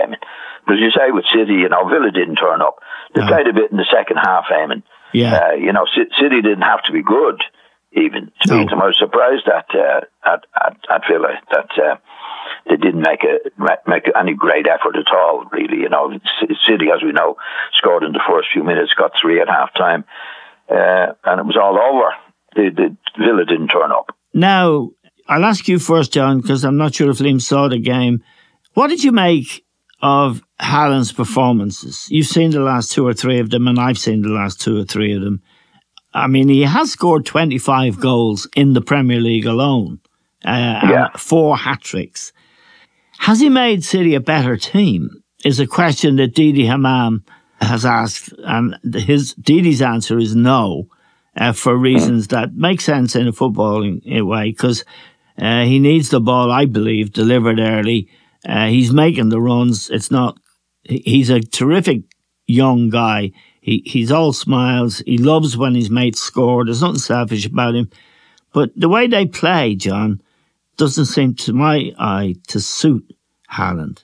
Because 0.65 0.79
you 0.79 0.91
say 0.91 1.11
with 1.11 1.25
City, 1.33 1.53
you 1.55 1.69
know, 1.69 1.87
Villa 1.87 2.11
didn't 2.11 2.35
turn 2.35 2.61
up. 2.61 2.79
They 3.15 3.21
No. 3.21 3.27
played 3.27 3.47
a 3.47 3.53
bit 3.53 3.71
in 3.71 3.77
the 3.77 3.85
second 3.91 4.17
half, 4.17 4.45
Eamon. 4.51 4.83
Yeah. 5.13 5.33
Uh, 5.49 5.53
you 5.55 5.71
know, 5.73 5.85
City 5.95 6.41
didn't 6.41 6.61
have 6.61 6.83
to 6.83 6.91
be 6.91 7.01
good, 7.01 7.41
even 7.93 8.31
to 8.41 8.53
No. 8.55 8.65
them. 8.69 8.81
I 8.81 8.87
was 8.87 8.97
surprised 8.99 9.47
at 9.47 9.65
uh, 9.73 10.01
at, 10.23 10.45
at 10.65 10.77
at 10.89 11.01
Villa 11.09 11.33
that 11.51 11.69
uh, 11.81 11.95
they 12.69 12.75
didn't 12.77 13.01
make 13.01 13.23
a 13.23 13.39
make 13.87 14.05
any 14.15 14.33
great 14.33 14.67
effort 14.67 14.95
at 14.95 15.11
all. 15.11 15.45
Really, 15.51 15.77
you 15.77 15.89
know, 15.89 16.11
City, 16.67 16.87
as 16.93 17.01
we 17.03 17.11
know, 17.11 17.37
scored 17.73 18.03
in 18.03 18.11
the 18.11 18.21
first 18.29 18.49
few 18.53 18.63
minutes, 18.63 18.93
got 18.93 19.13
three 19.19 19.41
at 19.41 19.47
half 19.49 19.73
time, 19.73 20.03
uh, 20.69 21.13
and 21.25 21.39
it 21.39 21.45
was 21.45 21.57
all 21.57 21.77
over. 21.79 22.13
The, 22.55 22.69
the 22.75 23.23
Villa 23.23 23.45
didn't 23.45 23.69
turn 23.69 23.91
up. 23.91 24.15
Now, 24.33 24.89
I'll 25.27 25.45
ask 25.45 25.67
you 25.67 25.79
first, 25.79 26.13
John, 26.13 26.41
because 26.41 26.63
I'm 26.63 26.77
not 26.77 26.95
sure 26.95 27.09
if 27.09 27.17
Liam 27.19 27.41
saw 27.41 27.67
the 27.67 27.79
game. 27.79 28.23
What 28.73 28.87
did 28.87 29.03
you 29.03 29.11
make 29.11 29.65
of 30.01 30.41
Haaland's 30.59 31.11
performances? 31.11 32.07
You've 32.09 32.27
seen 32.27 32.51
the 32.51 32.59
last 32.59 32.91
two 32.91 33.05
or 33.07 33.13
three 33.13 33.39
of 33.39 33.49
them, 33.49 33.67
and 33.67 33.79
I've 33.79 33.97
seen 33.97 34.21
the 34.21 34.29
last 34.29 34.59
two 34.61 34.79
or 34.79 34.83
three 34.83 35.13
of 35.13 35.21
them. 35.21 35.41
I 36.13 36.27
mean, 36.27 36.49
he 36.49 36.61
has 36.63 36.91
scored 36.91 37.25
25 37.25 37.99
goals 37.99 38.47
in 38.55 38.73
the 38.73 38.81
Premier 38.81 39.19
League 39.21 39.45
alone, 39.45 39.99
uh, 40.43 40.79
Yeah. 40.89 41.07
four 41.17 41.57
hat 41.57 41.81
tricks. 41.81 42.33
Has 43.19 43.39
he 43.39 43.49
made 43.49 43.83
City 43.83 44.15
a 44.15 44.19
better 44.19 44.57
team? 44.57 45.09
Is 45.45 45.59
a 45.59 45.67
question 45.67 46.17
that 46.17 46.35
Didi 46.35 46.65
Hamann 46.65 47.23
has 47.61 47.85
asked, 47.85 48.33
and 48.43 48.75
his 48.93 49.33
Didi's 49.35 49.81
answer 49.81 50.17
is 50.19 50.35
no, 50.35 50.87
uh, 51.37 51.53
for 51.53 51.77
reasons 51.77 52.27
that 52.27 52.55
make 52.55 52.81
sense 52.81 53.15
in 53.15 53.27
a 53.27 53.31
footballing 53.31 54.01
uh, 54.19 54.25
way, 54.25 54.51
because 54.51 54.83
uh, 55.37 55.63
he 55.63 55.79
needs 55.79 56.09
the 56.09 56.19
ball, 56.19 56.51
I 56.51 56.65
believe, 56.65 57.13
delivered 57.13 57.59
early. 57.59 58.09
Uh, 58.45 58.67
he's 58.67 58.91
making 58.91 59.29
the 59.29 59.39
runs. 59.39 59.89
It's 59.89 60.11
not. 60.11 60.37
He- 60.89 61.03
He's 61.05 61.29
a 61.29 61.39
terrific 61.39 62.01
young 62.47 62.89
guy. 62.89 63.31
He 63.61 63.83
he's 63.85 64.11
all 64.11 64.33
smiles. 64.33 64.99
He 65.05 65.17
loves 65.17 65.55
when 65.57 65.75
his 65.75 65.89
mates 65.89 66.21
score. 66.21 66.65
There's 66.65 66.81
nothing 66.81 66.97
selfish 66.99 67.45
about 67.45 67.75
him. 67.75 67.89
But 68.53 68.71
the 68.75 68.89
way 68.89 69.07
they 69.07 69.25
play, 69.27 69.75
John, 69.75 70.21
doesn't 70.77 71.05
seem 71.05 71.35
to 71.35 71.53
my 71.53 71.91
eye 71.99 72.35
to 72.47 72.59
suit 72.59 73.05
Haaland. 73.51 74.03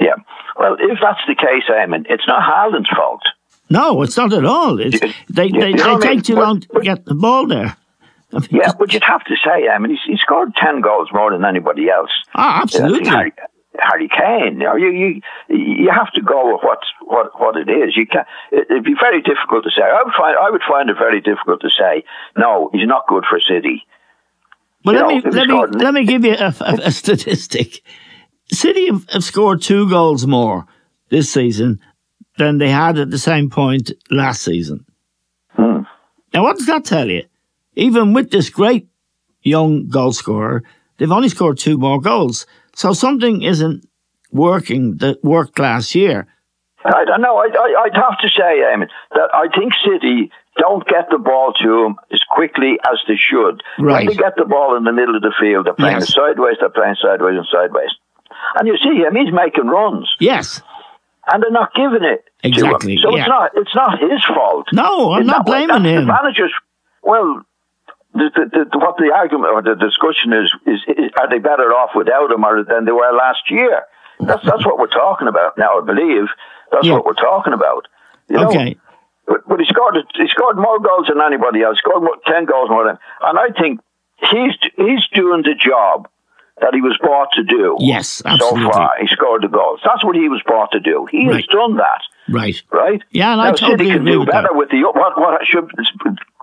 Yeah. 0.00 0.16
Well, 0.58 0.76
if 0.78 0.98
that's 1.00 1.20
the 1.26 1.34
case, 1.34 1.64
Eamon, 1.70 2.04
it's 2.10 2.26
not 2.26 2.42
Haaland's 2.42 2.90
fault. 2.90 3.22
No, 3.70 4.02
it's 4.02 4.16
not 4.16 4.32
at 4.32 4.44
all. 4.44 4.78
It's, 4.80 4.98
they 5.30 5.46
You- 5.46 5.60
they, 5.60 5.68
you 5.70 5.76
know 5.76 5.84
they 5.84 5.92
what 5.92 6.02
take 6.02 6.22
too 6.24 6.34
But- 6.34 6.42
long 6.44 6.60
to 6.60 6.68
but- 6.72 6.82
get 6.82 7.04
the 7.04 7.14
ball 7.14 7.46
there. 7.46 7.76
I 8.34 8.40
mean, 8.40 8.48
Yeah, 8.50 8.72
but 8.78 8.92
you'd 8.92 9.02
have 9.04 9.24
to 9.24 9.36
say, 9.42 9.68
I 9.68 9.78
mean, 9.78 9.92
he's, 9.92 10.00
he 10.06 10.16
scored 10.18 10.54
10 10.56 10.82
goals 10.82 11.08
more 11.14 11.30
than 11.30 11.46
anybody 11.46 11.88
else. 11.88 12.10
ah, 12.34 12.60
absolutely. 12.62 13.08
Harry, 13.08 13.32
Harry 13.80 14.08
Kane. 14.08 14.60
You, 14.60 14.66
know, 14.66 14.76
you 14.76 14.90
you 14.90 15.20
you 15.48 15.90
have 15.90 16.12
to 16.12 16.22
go 16.22 16.52
with 16.52 16.62
what 16.62 16.80
what 17.02 17.40
what 17.40 17.56
it 17.56 17.68
is. 17.70 17.96
You 17.96 18.06
can 18.06 18.24
it, 18.52 18.66
It'd 18.70 18.84
be 18.84 18.94
very 19.00 19.22
difficult 19.22 19.64
to 19.64 19.70
say. 19.70 19.82
I 19.82 20.02
would 20.04 20.14
find 20.14 20.36
I 20.36 20.50
would 20.50 20.62
find 20.68 20.90
it 20.90 20.96
very 20.98 21.20
difficult 21.20 21.60
to 21.62 21.70
say. 21.70 22.04
No, 22.36 22.70
he's 22.72 22.86
not 22.86 23.06
good 23.08 23.24
for 23.28 23.40
City. 23.40 23.84
Well, 24.84 24.94
you 24.94 25.00
let 25.00 25.24
know, 25.24 25.30
me 25.30 25.36
let 25.36 25.72
me 25.72 25.78
let 25.78 25.94
me 25.94 26.04
give 26.04 26.24
you 26.24 26.34
a, 26.34 26.54
a, 26.60 26.74
a 26.84 26.92
statistic. 26.92 27.82
City 28.50 28.86
have, 28.86 29.08
have 29.10 29.24
scored 29.24 29.60
two 29.62 29.88
goals 29.88 30.26
more 30.26 30.66
this 31.10 31.30
season 31.30 31.80
than 32.38 32.58
they 32.58 32.70
had 32.70 32.98
at 32.98 33.10
the 33.10 33.18
same 33.18 33.50
point 33.50 33.90
last 34.10 34.42
season. 34.42 34.86
Hmm. 35.50 35.82
Now, 36.32 36.44
what 36.44 36.56
does 36.56 36.66
that 36.66 36.84
tell 36.84 37.08
you? 37.08 37.24
Even 37.74 38.12
with 38.12 38.30
this 38.30 38.48
great 38.48 38.88
young 39.42 39.88
goal 39.88 40.12
scorer, 40.12 40.62
they've 40.96 41.12
only 41.12 41.28
scored 41.28 41.58
two 41.58 41.78
more 41.78 42.00
goals. 42.00 42.46
So 42.78 42.92
something 42.92 43.42
isn't 43.42 43.88
working 44.30 44.98
that 44.98 45.18
worked 45.24 45.58
last 45.58 45.96
year. 45.96 46.28
I 46.84 47.04
don't 47.04 47.20
know. 47.20 47.36
I, 47.38 47.48
I, 47.50 47.82
I'd 47.86 47.96
have 47.96 48.18
to 48.20 48.28
say, 48.28 48.62
Eamon, 48.70 48.86
that 49.16 49.30
I 49.34 49.48
think 49.58 49.72
City 49.84 50.30
don't 50.58 50.86
get 50.86 51.10
the 51.10 51.18
ball 51.18 51.52
to 51.60 51.84
him 51.86 51.96
as 52.12 52.20
quickly 52.30 52.78
as 52.86 52.98
they 53.08 53.16
should. 53.16 53.64
Right. 53.80 54.06
When 54.06 54.06
they 54.06 54.14
get 54.14 54.36
the 54.36 54.44
ball 54.44 54.76
in 54.76 54.84
the 54.84 54.92
middle 54.92 55.16
of 55.16 55.22
the 55.22 55.34
field, 55.40 55.66
they're 55.66 55.74
playing 55.74 55.98
Yes. 56.06 56.14
sideways, 56.14 56.56
they're 56.60 56.68
playing 56.70 56.94
sideways 57.02 57.36
and 57.36 57.48
sideways. 57.50 57.90
And 58.54 58.68
you 58.68 58.76
see 58.78 59.02
him, 59.02 59.16
he's 59.16 59.34
making 59.34 59.66
runs, 59.66 60.08
Yes, 60.20 60.62
and 61.32 61.42
they're 61.42 61.50
not 61.50 61.74
giving 61.74 62.04
it 62.04 62.24
Exactly, 62.44 62.94
to 62.94 63.02
him. 63.02 63.10
So 63.10 63.16
yeah. 63.16 63.22
it's 63.22 63.28
not 63.28 63.50
it's 63.56 63.74
not 63.74 63.98
his 63.98 64.24
fault. 64.24 64.68
No, 64.72 65.12
I'm 65.14 65.22
It's 65.22 65.26
not 65.26 65.46
blaming 65.46 65.68
that's 65.82 65.84
him. 65.84 66.06
The 66.06 66.12
managers, 66.22 66.52
well, 67.02 67.42
the, 68.38 68.68
the, 68.70 68.78
what 68.78 68.96
the 68.96 69.10
argument 69.14 69.50
or 69.52 69.62
the 69.62 69.74
discussion 69.74 70.32
is, 70.32 70.48
is, 70.66 70.80
is, 70.86 71.10
are 71.18 71.28
they 71.28 71.38
better 71.38 71.74
off 71.74 71.90
without 71.94 72.30
him 72.30 72.44
or 72.44 72.62
than 72.64 72.84
they 72.84 72.92
were 72.92 73.10
last 73.12 73.50
year? 73.50 73.82
That's 74.20 74.44
that's 74.44 74.64
what 74.66 74.78
we're 74.78 74.86
talking 74.94 75.28
about 75.28 75.58
now. 75.58 75.78
I 75.78 75.84
believe 75.84 76.26
that's 76.72 76.86
Yeah. 76.86 76.94
what 76.94 77.04
we're 77.06 77.14
talking 77.14 77.52
about. 77.52 77.86
You 78.28 78.36
know? 78.36 78.48
okay. 78.48 78.76
But, 79.26 79.46
but 79.46 79.60
he 79.60 79.66
scored 79.66 79.96
he 80.14 80.26
scored 80.28 80.56
more 80.56 80.78
goals 80.80 81.06
than 81.08 81.20
anybody 81.20 81.62
else. 81.62 81.78
Scored 81.78 82.02
more, 82.02 82.16
ten 82.26 82.44
goals 82.46 82.70
more 82.70 82.84
than, 82.86 82.98
and 83.22 83.38
I 83.38 83.48
think 83.60 83.80
he's 84.18 84.54
he's 84.76 85.06
doing 85.14 85.42
the 85.42 85.54
job 85.54 86.08
that 86.60 86.74
he 86.74 86.80
was 86.80 86.98
brought 86.98 87.28
to 87.34 87.44
do. 87.44 87.76
Yes, 87.78 88.20
absolutely. 88.24 88.64
So 88.64 88.70
far, 88.72 88.90
he 89.00 89.06
scored 89.06 89.42
the 89.44 89.48
goals. 89.48 89.80
That's 89.84 90.02
what 90.04 90.16
he 90.16 90.28
was 90.28 90.42
brought 90.44 90.72
to 90.72 90.80
do. 90.80 91.06
He 91.10 91.26
has 91.26 91.46
done 91.46 91.76
that 91.76 92.00
Right. 92.28 92.60
right? 92.72 93.00
Yeah, 93.12 93.32
and 93.34 93.38
now, 93.40 93.48
I 93.48 93.52
totally 93.52 93.78
City 93.78 93.90
can 93.90 94.00
agree 94.08 94.12
do 94.12 94.26
better 94.26 94.48
that. 94.50 94.56
with 94.56 94.70
the 94.70 94.82
what 94.82 95.16
what 95.20 95.46
should 95.46 95.70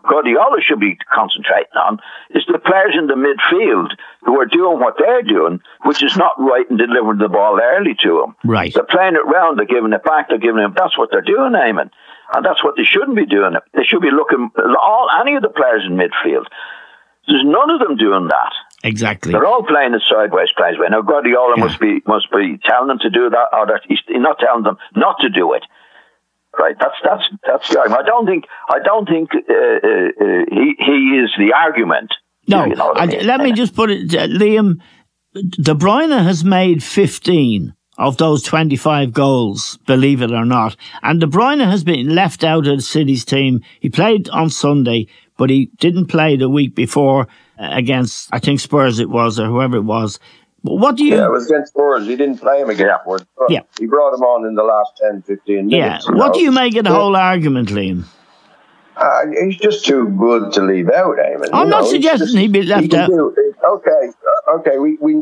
Guardiola 0.07 0.61
should 0.61 0.79
be 0.79 0.97
concentrating 1.11 1.75
on 1.75 1.99
is 2.31 2.43
the 2.51 2.59
players 2.59 2.95
in 2.97 3.07
the 3.07 3.15
midfield 3.15 3.91
who 4.23 4.39
are 4.39 4.45
doing 4.45 4.79
what 4.79 4.95
they're 4.97 5.21
doing, 5.21 5.59
which 5.83 6.03
is 6.03 6.15
not 6.17 6.33
right 6.39 6.69
and 6.69 6.79
delivering 6.79 7.19
the 7.19 7.29
ball 7.29 7.59
early 7.61 7.95
to 8.01 8.21
them. 8.21 8.35
Right. 8.43 8.73
They're 8.73 8.83
playing 8.83 9.15
it 9.15 9.25
round, 9.25 9.59
they're 9.59 9.65
giving 9.65 9.93
it 9.93 10.03
back, 10.03 10.29
they're 10.29 10.37
giving 10.37 10.63
it. 10.63 10.71
That's 10.75 10.97
what 10.97 11.09
they're 11.11 11.21
doing, 11.21 11.53
Eamon. 11.53 11.89
And 12.33 12.43
that's 12.45 12.63
what 12.63 12.75
they 12.75 12.83
shouldn't 12.83 13.15
be 13.15 13.25
doing. 13.25 13.53
They 13.73 13.83
should 13.83 14.01
be 14.01 14.11
looking 14.11 14.49
all 14.81 15.09
any 15.21 15.35
of 15.35 15.43
the 15.43 15.49
players 15.49 15.83
in 15.85 15.95
midfield. 15.95 16.45
There's 17.27 17.43
none 17.43 17.69
of 17.69 17.79
them 17.79 17.97
doing 17.97 18.27
that. 18.27 18.53
Exactly. 18.83 19.31
They're 19.31 19.45
all 19.45 19.63
playing 19.63 19.93
it 19.95 20.03
sideways, 20.07 20.49
plays 20.55 20.77
way. 20.77 20.87
Now 20.89 21.01
Guardiola 21.01 21.55
Yeah. 21.57 21.63
must 21.63 21.79
be 21.79 22.01
must 22.05 22.31
be 22.31 22.59
telling 22.63 22.87
them 22.87 22.99
to 22.99 23.09
do 23.09 23.29
that, 23.29 23.47
or 23.51 23.65
that 23.67 23.81
he's 23.87 23.99
not 24.09 24.37
telling 24.39 24.63
them 24.63 24.77
not 24.95 25.19
to 25.21 25.29
do 25.29 25.53
it. 25.53 25.63
Right? 26.59 26.75
That's 26.79 26.95
that's 27.03 27.23
that's 27.45 27.69
the 27.69 27.79
argument. 27.79 28.01
I 28.03 28.05
don't 28.05 28.25
think 28.25 28.45
I 28.69 28.79
don't 28.79 29.07
think 29.07 29.29
uh, 29.33 29.53
uh, 29.53 30.25
uh, 30.25 30.45
he 30.49 30.75
he 30.79 31.21
is 31.23 31.31
the 31.37 31.53
argument. 31.55 32.13
No, 32.47 32.65
You 32.65 32.75
know 32.75 32.93
I 32.95 33.07
mean? 33.07 33.25
let 33.25 33.41
me 33.41 33.53
just 33.53 33.75
put 33.75 33.89
it, 33.89 34.13
uh, 34.13 34.27
Liam. 34.27 34.79
De 35.33 35.73
Bruyne 35.73 36.23
has 36.23 36.45
made 36.45 36.81
15 36.81 37.73
of 37.97 38.17
those 38.17 38.41
25 38.43 39.11
goals, 39.11 39.77
believe 39.85 40.21
it 40.21 40.31
or 40.31 40.45
not. 40.45 40.77
And 41.01 41.19
De 41.19 41.27
Bruyne 41.27 41.65
has 41.65 41.83
been 41.83 42.13
left 42.13 42.43
out 42.43 42.67
of 42.67 42.77
the 42.77 42.81
City's 42.81 43.25
team. 43.25 43.61
He 43.79 43.89
played 43.89 44.29
on 44.29 44.49
Sunday, 44.49 45.07
but 45.37 45.49
he 45.49 45.71
didn't 45.77 46.05
play 46.05 46.37
the 46.37 46.49
week 46.49 46.75
before 46.75 47.27
uh, 47.59 47.69
against, 47.71 48.29
I 48.31 48.39
think 48.39 48.59
Spurs 48.59 48.99
it 48.99 49.09
was, 49.09 49.39
or 49.39 49.47
whoever 49.47 49.77
it 49.77 49.83
was. 49.83 50.19
What 50.67 50.95
do 50.95 51.05
you, 51.05 51.15
Yeah, 51.15 51.25
it 51.27 51.31
was 51.31 51.49
against 51.49 51.73
Spurs. 51.73 52.07
He 52.07 52.15
didn't 52.15 52.39
play 52.39 52.59
him 52.61 52.69
again 52.71 52.87
Yeah. 52.87 52.97
But 53.05 53.23
Yeah. 53.49 53.59
He 53.79 53.85
brought 53.85 54.13
him 54.15 54.21
on 54.21 54.47
in 54.47 54.55
the 54.55 54.63
last 54.63 54.93
10, 54.97 55.21
15 55.21 55.69
yeah, 55.69 55.85
minutes. 55.85 56.09
what 56.11 56.33
do 56.33 56.39
you 56.41 56.51
make 56.51 56.75
of 56.75 56.85
the 56.85 56.89
Yeah. 56.89 56.95
whole 56.95 57.15
argument, 57.15 57.69
Liam? 57.69 58.03
Uh, 58.97 59.25
he's 59.43 59.57
just 59.57 59.85
too 59.85 60.07
good 60.17 60.53
to 60.53 60.61
leave 60.61 60.89
out, 60.89 61.17
Eamon. 61.17 61.49
I'm 61.53 61.65
you 61.65 61.71
not 61.71 61.81
know, 61.83 61.87
suggesting 61.87 62.27
just- 62.27 62.37
he'd 62.37 62.51
be 62.51 62.63
left 62.63 62.91
he 62.91 62.97
out. 62.97 63.09
do- 63.09 63.35
okay, 63.75 64.09
uh, 64.49 64.55
okay. 64.57 64.79
We 64.79 64.97
we 65.01 65.15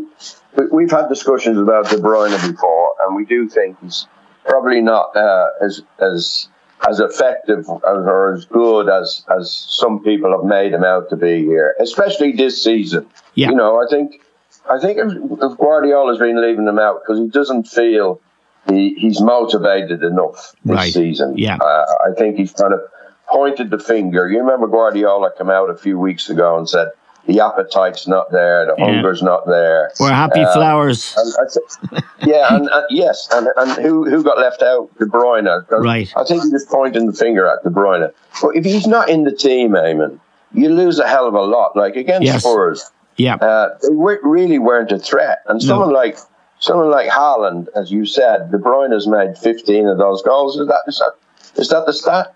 we- 0.55 0.67
we've 0.71 0.91
had 0.91 1.09
discussions 1.09 1.57
about 1.57 1.89
De 1.89 1.97
Bruyne 1.97 2.31
before, 2.51 2.91
and 3.01 3.15
we 3.15 3.25
do 3.25 3.49
think 3.49 3.77
he's 3.81 4.05
probably 4.45 4.79
not 4.79 5.15
uh, 5.15 5.47
as 5.59 5.81
as 5.99 6.49
as 6.87 6.99
effective 6.99 7.61
as, 7.61 7.67
or 8.05 8.33
as 8.33 8.45
good 8.45 8.89
as 8.89 9.25
as 9.35 9.51
some 9.51 10.03
people 10.03 10.31
have 10.31 10.43
made 10.45 10.71
him 10.71 10.83
out 10.83 11.09
to 11.09 11.15
be 11.15 11.43
here, 11.43 11.75
especially 11.79 12.31
this 12.33 12.63
season. 12.63 13.07
Yeah. 13.33 13.49
You 13.49 13.55
know, 13.55 13.81
I 13.81 13.87
think 13.89 14.21
I 14.69 14.79
think 14.79 14.97
if, 14.97 15.11
if 15.41 15.57
Guardiola's 15.57 16.19
been 16.19 16.41
leaving 16.41 16.65
them 16.65 16.79
out 16.79 17.01
because 17.01 17.19
he 17.19 17.27
doesn't 17.27 17.67
feel 17.67 18.21
he, 18.69 18.93
he's 18.95 19.19
motivated 19.21 20.03
enough 20.03 20.53
this 20.63 20.75
Right. 20.75 20.93
season. 20.93 21.37
Yeah. 21.37 21.57
Uh, 21.57 21.85
I 22.09 22.13
think 22.17 22.37
he's 22.37 22.53
kind 22.53 22.73
of 22.73 22.81
pointed 23.27 23.69
the 23.71 23.79
finger. 23.79 24.29
You 24.29 24.39
remember 24.39 24.67
Guardiola 24.67 25.31
came 25.37 25.49
out 25.49 25.69
a 25.69 25.75
few 25.75 25.99
weeks 25.99 26.29
ago 26.29 26.57
and 26.57 26.67
said 26.69 26.89
the 27.25 27.39
appetite's 27.41 28.07
not 28.07 28.31
there, 28.31 28.65
the 28.65 28.75
Yeah. 28.77 28.85
hunger's 28.93 29.21
not 29.21 29.45
there. 29.47 29.91
We're 29.99 30.11
happy 30.11 30.41
Uh, 30.41 30.53
flowers. 30.53 31.13
And 31.17 32.03
yeah, 32.29 32.55
and, 32.55 32.69
and 32.69 32.85
yes, 32.89 33.27
and, 33.33 33.47
and 33.57 33.71
who 33.71 34.09
who 34.09 34.23
got 34.23 34.37
left 34.37 34.61
out? 34.61 34.89
De 34.97 35.05
Bruyne. 35.05 35.65
Right. 35.69 36.11
I 36.15 36.23
think 36.23 36.43
he 36.43 36.49
was 36.49 36.65
pointing 36.65 37.05
the 37.07 37.13
finger 37.13 37.47
at 37.47 37.63
De 37.63 37.69
Bruyne. 37.69 38.11
But 38.41 38.55
if 38.55 38.63
he's 38.65 38.87
not 38.87 39.09
in 39.09 39.23
the 39.25 39.31
team, 39.31 39.71
Eamon, 39.71 40.19
you 40.53 40.69
lose 40.69 40.99
a 40.99 41.07
hell 41.07 41.27
of 41.27 41.33
a 41.33 41.41
lot. 41.41 41.75
Like 41.75 41.95
against 41.95 42.25
Yes. 42.25 42.43
Spurs, 42.43 42.89
Yeah. 43.17 43.35
uh, 43.35 43.77
they 43.81 43.89
were, 43.93 44.19
really 44.23 44.59
weren't 44.59 44.91
a 44.91 44.99
threat. 44.99 45.39
And 45.47 45.61
No. 45.61 45.67
someone 45.67 45.93
like 45.93 46.17
someone 46.59 46.89
like 46.89 47.09
Haaland, 47.09 47.67
as 47.75 47.91
you 47.91 48.05
said, 48.05 48.51
De 48.51 48.57
Bruyne 48.57 48.91
has 48.93 49.05
made 49.07 49.37
15 49.37 49.87
of 49.87 49.97
those 49.97 50.21
goals. 50.21 50.57
Is 50.57 50.67
that 50.67 50.81
is 50.87 50.99
that, 50.99 51.61
is 51.61 51.69
that 51.69 51.85
the 51.85 51.93
stat? 51.93 52.33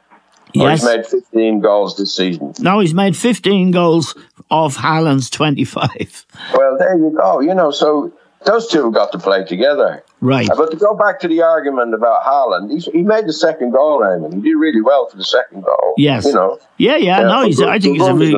Or 0.56 0.70
Yes. 0.70 0.82
he's 0.82 0.90
made 0.90 1.06
15 1.06 1.60
goals 1.60 1.98
this 1.98 2.16
season. 2.16 2.54
No, 2.60 2.80
he's 2.80 2.94
made 2.94 3.16
15 3.18 3.72
goals 3.72 4.16
off 4.50 4.78
Haaland's 4.78 5.30
25. 5.30 6.26
Well, 6.56 6.78
there 6.78 6.98
you 6.98 7.14
go. 7.16 7.42
You 7.42 7.54
know, 7.54 7.70
so 7.72 8.12
those 8.48 8.68
two 8.68 8.84
have 8.86 8.94
got 8.94 9.12
to 9.12 9.20
play 9.20 9.46
together. 9.46 10.04
Right. 10.22 10.48
But 10.48 10.72
to 10.72 10.78
go 10.78 10.96
back 10.96 11.20
to 11.20 11.28
the 11.28 11.42
argument 11.44 11.94
about 11.94 12.24
Haaland, 12.24 12.72
he's, 12.72 12.86
he 12.86 13.04
made 13.04 13.28
the 13.28 13.34
second 13.34 13.72
goal, 13.72 14.00
Eamon. 14.00 14.34
He 14.34 14.42
did 14.42 14.56
really 14.56 14.82
well 14.82 15.08
for 15.08 15.18
the 15.18 15.24
second 15.24 15.64
goal. 15.64 15.94
Yes. 15.98 16.26
You 16.26 16.34
know. 16.34 16.60
Yeah, 16.78 16.96
yeah, 16.96 17.20
no, 17.24 17.46
he's, 17.46 17.58
good- 17.58 17.70
I 17.70 17.78
think 17.80 17.98
he's 17.98 18.08
a 18.08 18.12
good 18.14 18.20
really. 18.20 18.32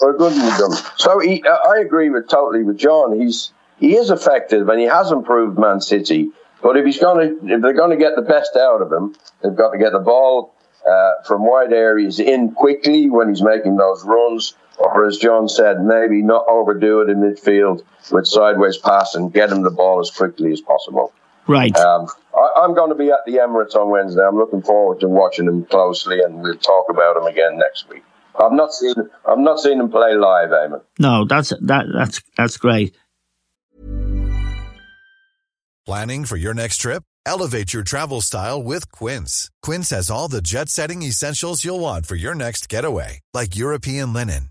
Good 0.00 0.18
with 0.20 0.58
them. 0.58 0.72
So 0.96 1.18
he, 1.20 1.42
uh, 1.42 1.56
I 1.70 1.78
agree 1.78 2.10
with 2.10 2.28
totally 2.28 2.62
with 2.64 2.76
John. 2.76 3.18
He's 3.18 3.52
he 3.78 3.96
is 3.96 4.10
effective 4.10 4.68
and 4.68 4.78
he 4.78 4.86
has 4.86 5.10
improved 5.10 5.58
Man 5.58 5.80
City. 5.80 6.30
But 6.62 6.76
if 6.76 6.84
he's 6.86 6.98
going 6.98 7.40
to, 7.40 7.54
if 7.54 7.62
they're 7.62 7.72
going 7.72 7.90
to 7.90 7.96
get 7.96 8.14
the 8.14 8.22
best 8.22 8.56
out 8.56 8.82
of 8.82 8.92
him, 8.92 9.16
they've 9.42 9.56
got 9.56 9.70
to 9.72 9.78
get 9.78 9.92
the 9.92 9.98
ball 9.98 10.54
uh, 10.88 11.14
from 11.26 11.44
wide 11.44 11.72
areas 11.72 12.20
in 12.20 12.52
quickly 12.52 13.10
when 13.10 13.28
he's 13.28 13.42
making 13.42 13.76
those 13.76 14.04
runs. 14.04 14.54
Or 14.78 15.06
as 15.06 15.18
John 15.18 15.48
said, 15.48 15.82
maybe 15.82 16.22
not 16.22 16.46
overdo 16.48 17.02
it 17.02 17.10
in 17.10 17.18
midfield 17.18 17.82
with 18.10 18.26
sideways 18.26 18.78
pass 18.78 19.14
and 19.14 19.32
get 19.32 19.50
him 19.50 19.62
the 19.62 19.70
ball 19.70 20.00
as 20.00 20.10
quickly 20.10 20.52
as 20.52 20.60
possible. 20.60 21.12
Right. 21.46 21.76
Um, 21.76 22.08
I, 22.34 22.62
I'm 22.62 22.74
going 22.74 22.90
to 22.90 22.94
be 22.94 23.10
at 23.10 23.24
the 23.26 23.34
Emirates 23.34 23.74
on 23.74 23.90
Wednesday. 23.90 24.22
I'm 24.22 24.36
looking 24.36 24.62
forward 24.62 25.00
to 25.00 25.08
watching 25.08 25.46
him 25.46 25.64
closely, 25.64 26.20
and 26.20 26.40
we'll 26.40 26.56
talk 26.56 26.86
about 26.88 27.16
him 27.16 27.24
again 27.24 27.58
next 27.58 27.88
week. 27.88 28.04
I've 28.40 28.52
not 28.52 28.72
seen 28.72 28.94
I've 29.26 29.38
not 29.38 29.60
seen 29.60 29.78
him 29.78 29.90
play 29.90 30.14
live, 30.14 30.50
Eamon. 30.50 30.82
no, 30.98 31.26
that's 31.26 31.50
that 31.60 31.86
that's 31.94 32.22
that's 32.36 32.56
great. 32.56 32.94
Planning 35.84 36.24
for 36.24 36.36
your 36.36 36.54
next 36.54 36.78
trip? 36.78 37.02
Elevate 37.26 37.72
your 37.72 37.82
travel 37.82 38.20
style 38.20 38.62
with 38.62 38.90
Quince. 38.92 39.50
Quince 39.62 39.90
has 39.90 40.10
all 40.10 40.28
the 40.28 40.40
jet 40.40 40.68
setting 40.68 41.02
essentials 41.02 41.64
you'll 41.64 41.80
want 41.80 42.06
for 42.06 42.14
your 42.14 42.34
next 42.34 42.68
getaway, 42.68 43.20
like 43.34 43.56
European 43.56 44.12
linen, 44.12 44.50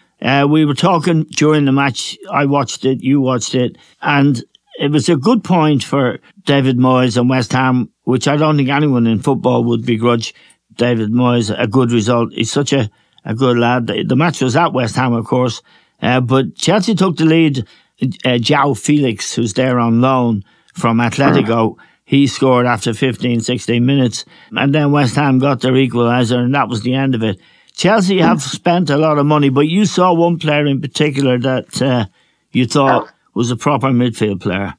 Uh, 0.21 0.47
we 0.49 0.65
were 0.65 0.75
talking 0.75 1.23
during 1.23 1.65
the 1.65 1.71
match. 1.71 2.17
I 2.31 2.45
watched 2.45 2.85
it, 2.85 3.01
you 3.01 3.21
watched 3.21 3.55
it, 3.55 3.77
and 4.01 4.43
it 4.79 4.91
was 4.91 5.09
a 5.09 5.15
good 5.15 5.43
point 5.43 5.83
for 5.83 6.19
David 6.43 6.77
Moyes 6.77 7.17
and 7.17 7.29
West 7.29 7.51
Ham, 7.53 7.91
which 8.03 8.27
I 8.27 8.37
don't 8.37 8.57
think 8.57 8.69
anyone 8.69 9.07
in 9.07 9.19
football 9.19 9.63
would 9.65 9.85
begrudge 9.85 10.33
David 10.75 11.11
Moyes 11.11 11.53
a 11.57 11.67
good 11.67 11.91
result. 11.91 12.33
He's 12.33 12.51
such 12.51 12.71
a, 12.73 12.89
a 13.25 13.33
good 13.33 13.57
lad. 13.57 13.87
The, 13.87 14.15
match 14.15 14.41
was 14.41 14.55
at 14.55 14.73
West 14.73 14.95
Ham, 14.95 15.13
of 15.13 15.25
course, 15.25 15.61
uh, 16.01 16.21
but 16.21 16.55
Chelsea 16.55 16.95
took 16.95 17.17
the 17.17 17.25
lead. 17.25 17.67
Uh, 18.01 18.39
João 18.39 18.75
Felix, 18.75 19.35
who's 19.35 19.53
there 19.53 19.77
on 19.77 20.01
loan 20.01 20.43
from 20.73 20.97
Atletico, 20.97 21.75
he 22.03 22.25
scored 22.25 22.65
after 22.65 22.93
15, 22.93 23.41
16 23.41 23.85
minutes, 23.85 24.25
and 24.51 24.73
then 24.73 24.91
West 24.91 25.15
Ham 25.15 25.37
got 25.37 25.61
their 25.61 25.73
equaliser, 25.73 26.39
and 26.39 26.55
that 26.55 26.67
was 26.67 26.81
the 26.81 26.95
end 26.95 27.13
of 27.13 27.21
it. 27.21 27.39
Chelsea 27.81 28.19
have 28.19 28.41
spent 28.43 28.89
a 28.91 28.97
lot 28.97 29.17
of 29.17 29.25
money, 29.25 29.49
but 29.49 29.67
you 29.67 29.85
saw 29.85 30.13
one 30.13 30.37
player 30.37 30.65
in 30.67 30.81
particular 30.81 31.39
that 31.39 31.81
uh, 31.81 32.05
you 32.51 32.65
thought 32.67 33.09
was 33.33 33.49
a 33.49 33.55
proper 33.55 33.87
midfield 33.87 34.39
player. 34.41 34.75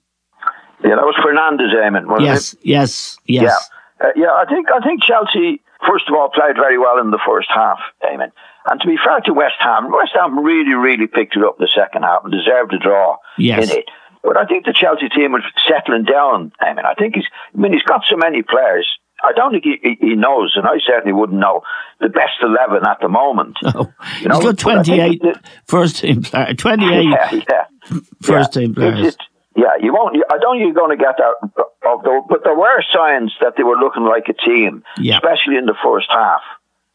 Yeah, 0.85 0.97
that 0.97 1.07
was 1.11 1.17
Fernandez, 1.23 1.73
Eamon, 1.75 2.07
wasn't 2.07 2.27
Yes, 2.27 2.53
it? 2.55 2.61
yes, 2.63 3.19
yes. 3.27 3.43
Yeah, 4.01 4.07
uh, 4.07 4.13
yeah. 4.15 4.31
I 4.31 4.45
think 4.49 4.69
I 4.71 4.79
think 4.87 5.03
Chelsea 5.03 5.61
first 5.87 6.05
of 6.09 6.15
all 6.15 6.29
played 6.31 6.55
very 6.55 6.79
well 6.79 6.99
in 7.01 7.11
the 7.11 7.19
first 7.27 7.49
half, 7.53 7.79
Eamon. 8.05 8.31
And 8.71 8.81
to 8.81 8.87
be 8.87 8.97
fair 8.97 9.19
to 9.27 9.33
West 9.33 9.59
Ham, 9.59 9.91
West 9.91 10.13
Ham 10.15 10.39
really, 10.39 10.75
really 10.75 11.09
picked 11.09 11.35
it 11.37 11.43
up 11.43 11.57
in 11.59 11.65
the 11.67 11.73
second 11.75 12.03
half 12.05 12.23
and 12.23 12.33
deserved 12.33 12.73
a 12.73 12.79
draw 12.79 13.17
Yes. 13.37 13.71
in 13.73 13.79
it. 13.79 13.87
But 14.23 14.37
I 14.37 14.45
think 14.47 14.65
the 14.67 14.73
Chelsea 14.73 15.09
team 15.09 15.33
was 15.33 15.43
settling 15.67 16.05
down. 16.05 16.53
Eamon. 16.63 16.85
I 16.85 16.95
think 16.95 17.17
he's. 17.17 17.27
I 17.53 17.59
mean, 17.59 17.73
he's 17.73 17.83
got 17.83 18.03
so 18.09 18.17
many 18.17 18.43
players. 18.43 18.87
I 19.23 19.33
don't 19.33 19.53
think 19.53 19.65
he, 19.65 19.97
he 20.01 20.15
knows, 20.17 20.53
and 20.57 20.67
I 20.67 20.79
certainly 20.87 21.13
wouldn't 21.13 21.39
know 21.39 21.63
the 22.01 22.09
best 22.09 22.39
eleven 22.43 22.85
at 22.87 22.99
the 23.01 23.09
moment. 23.09 23.57
Oh, 23.75 23.93
You 24.21 24.29
know, 24.29 24.35
he's 24.37 24.45
got 24.45 24.57
but 24.57 24.85
28 24.87 25.23
that- 25.23 25.45
first 25.67 25.97
team 25.99 26.23
player, 26.23 26.55
28 26.55 27.05
Yeah, 27.09 27.31
yeah. 27.33 27.65
first 28.23 28.55
yeah. 28.57 28.61
team 28.63 28.75
players. 28.75 29.01
just- 29.01 29.23
yeah, 29.55 29.77
you 29.81 29.93
won't. 29.93 30.17
I 30.31 30.39
don't. 30.39 30.55
think 30.57 30.65
You're 30.65 30.75
going 30.75 30.97
to 30.97 31.03
get 31.05 31.17
that. 31.19 31.35
Of 31.85 32.03
the, 32.05 32.23
but 32.29 32.43
there 32.43 32.57
were 32.57 32.83
signs 32.93 33.35
that 33.43 33.55
they 33.59 33.63
were 33.65 33.77
looking 33.77 34.05
like 34.05 34.25
a 34.29 34.33
team, 34.33 34.83
Yeah. 34.97 35.17
especially 35.17 35.57
in 35.59 35.67
the 35.67 35.75
first 35.85 36.07
half. 36.11 36.41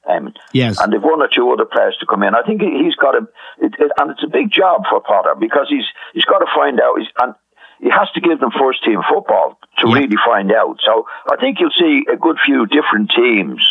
Um, 0.09 0.33
Yes. 0.53 0.79
and 0.81 0.91
they've 0.91 1.03
one 1.03 1.21
or 1.21 1.27
two 1.27 1.51
other 1.51 1.65
players 1.65 1.95
to 1.99 2.05
come 2.07 2.23
in. 2.23 2.33
I 2.33 2.41
think 2.41 2.61
he- 2.61 2.81
he's 2.83 2.95
got 2.95 3.13
a, 3.13 3.27
it, 3.59 3.75
it, 3.77 3.91
and 3.99 4.09
it's 4.11 4.23
a 4.23 4.27
big 4.27 4.49
job 4.49 4.83
for 4.89 4.99
Potter 5.01 5.35
because 5.39 5.67
he's 5.69 5.85
he's 6.13 6.25
got 6.25 6.39
to 6.39 6.47
find 6.55 6.79
out. 6.81 6.97
He's, 6.97 7.09
and 7.21 7.35
he 7.79 7.89
has 7.89 8.09
to 8.15 8.21
give 8.21 8.39
them 8.39 8.51
first 8.59 8.83
team 8.83 9.01
football 9.09 9.59
to 9.79 9.87
Yeah. 9.89 9.95
really 9.95 10.17
find 10.25 10.51
out. 10.51 10.79
So 10.83 11.05
I 11.31 11.35
think 11.37 11.59
you'll 11.59 11.71
see 11.77 12.05
a 12.11 12.15
good 12.17 12.37
few 12.45 12.65
different 12.65 13.11
teams 13.11 13.61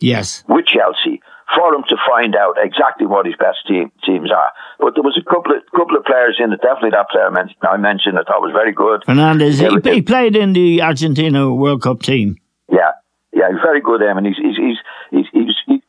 Yes. 0.00 0.44
with 0.48 0.66
Chelsea 0.66 1.20
for 1.54 1.74
him 1.74 1.84
to 1.88 1.96
find 2.08 2.34
out 2.34 2.54
exactly 2.58 3.06
what 3.06 3.26
his 3.26 3.36
best 3.36 3.58
team, 3.66 3.92
teams 4.04 4.30
are. 4.32 4.50
But 4.80 4.94
there 4.94 5.02
was 5.02 5.18
a 5.18 5.22
couple 5.30 5.54
of 5.54 5.62
couple 5.76 5.96
of 5.96 6.04
players 6.04 6.36
in 6.42 6.52
it. 6.52 6.60
Definitely 6.62 6.90
that 6.90 7.10
player 7.10 7.26
I 7.26 7.30
mentioned, 7.30 7.58
I 7.62 7.76
mentioned 7.76 8.18
I 8.18 8.22
thought 8.22 8.40
was 8.40 8.52
very 8.52 8.72
good. 8.72 9.04
Fernandez, 9.04 9.58
he, 9.58 9.68
he 9.90 10.02
played 10.02 10.34
in 10.34 10.54
the 10.54 10.82
Argentina 10.82 11.52
World 11.52 11.82
Cup 11.82 12.00
team. 12.02 12.38
Yeah, 12.70 12.92
yeah, 13.32 13.48
he's 13.50 13.60
very 13.62 13.80
good. 13.80 14.02
Um, 14.02 14.18
and 14.18 14.26
he's 14.26 14.36
he's 14.38 14.56
he's 14.56 14.78
he's 15.10 15.26
he's, 15.32 15.56
he- 15.66 15.72
he's 15.72 15.80
the 15.80 15.81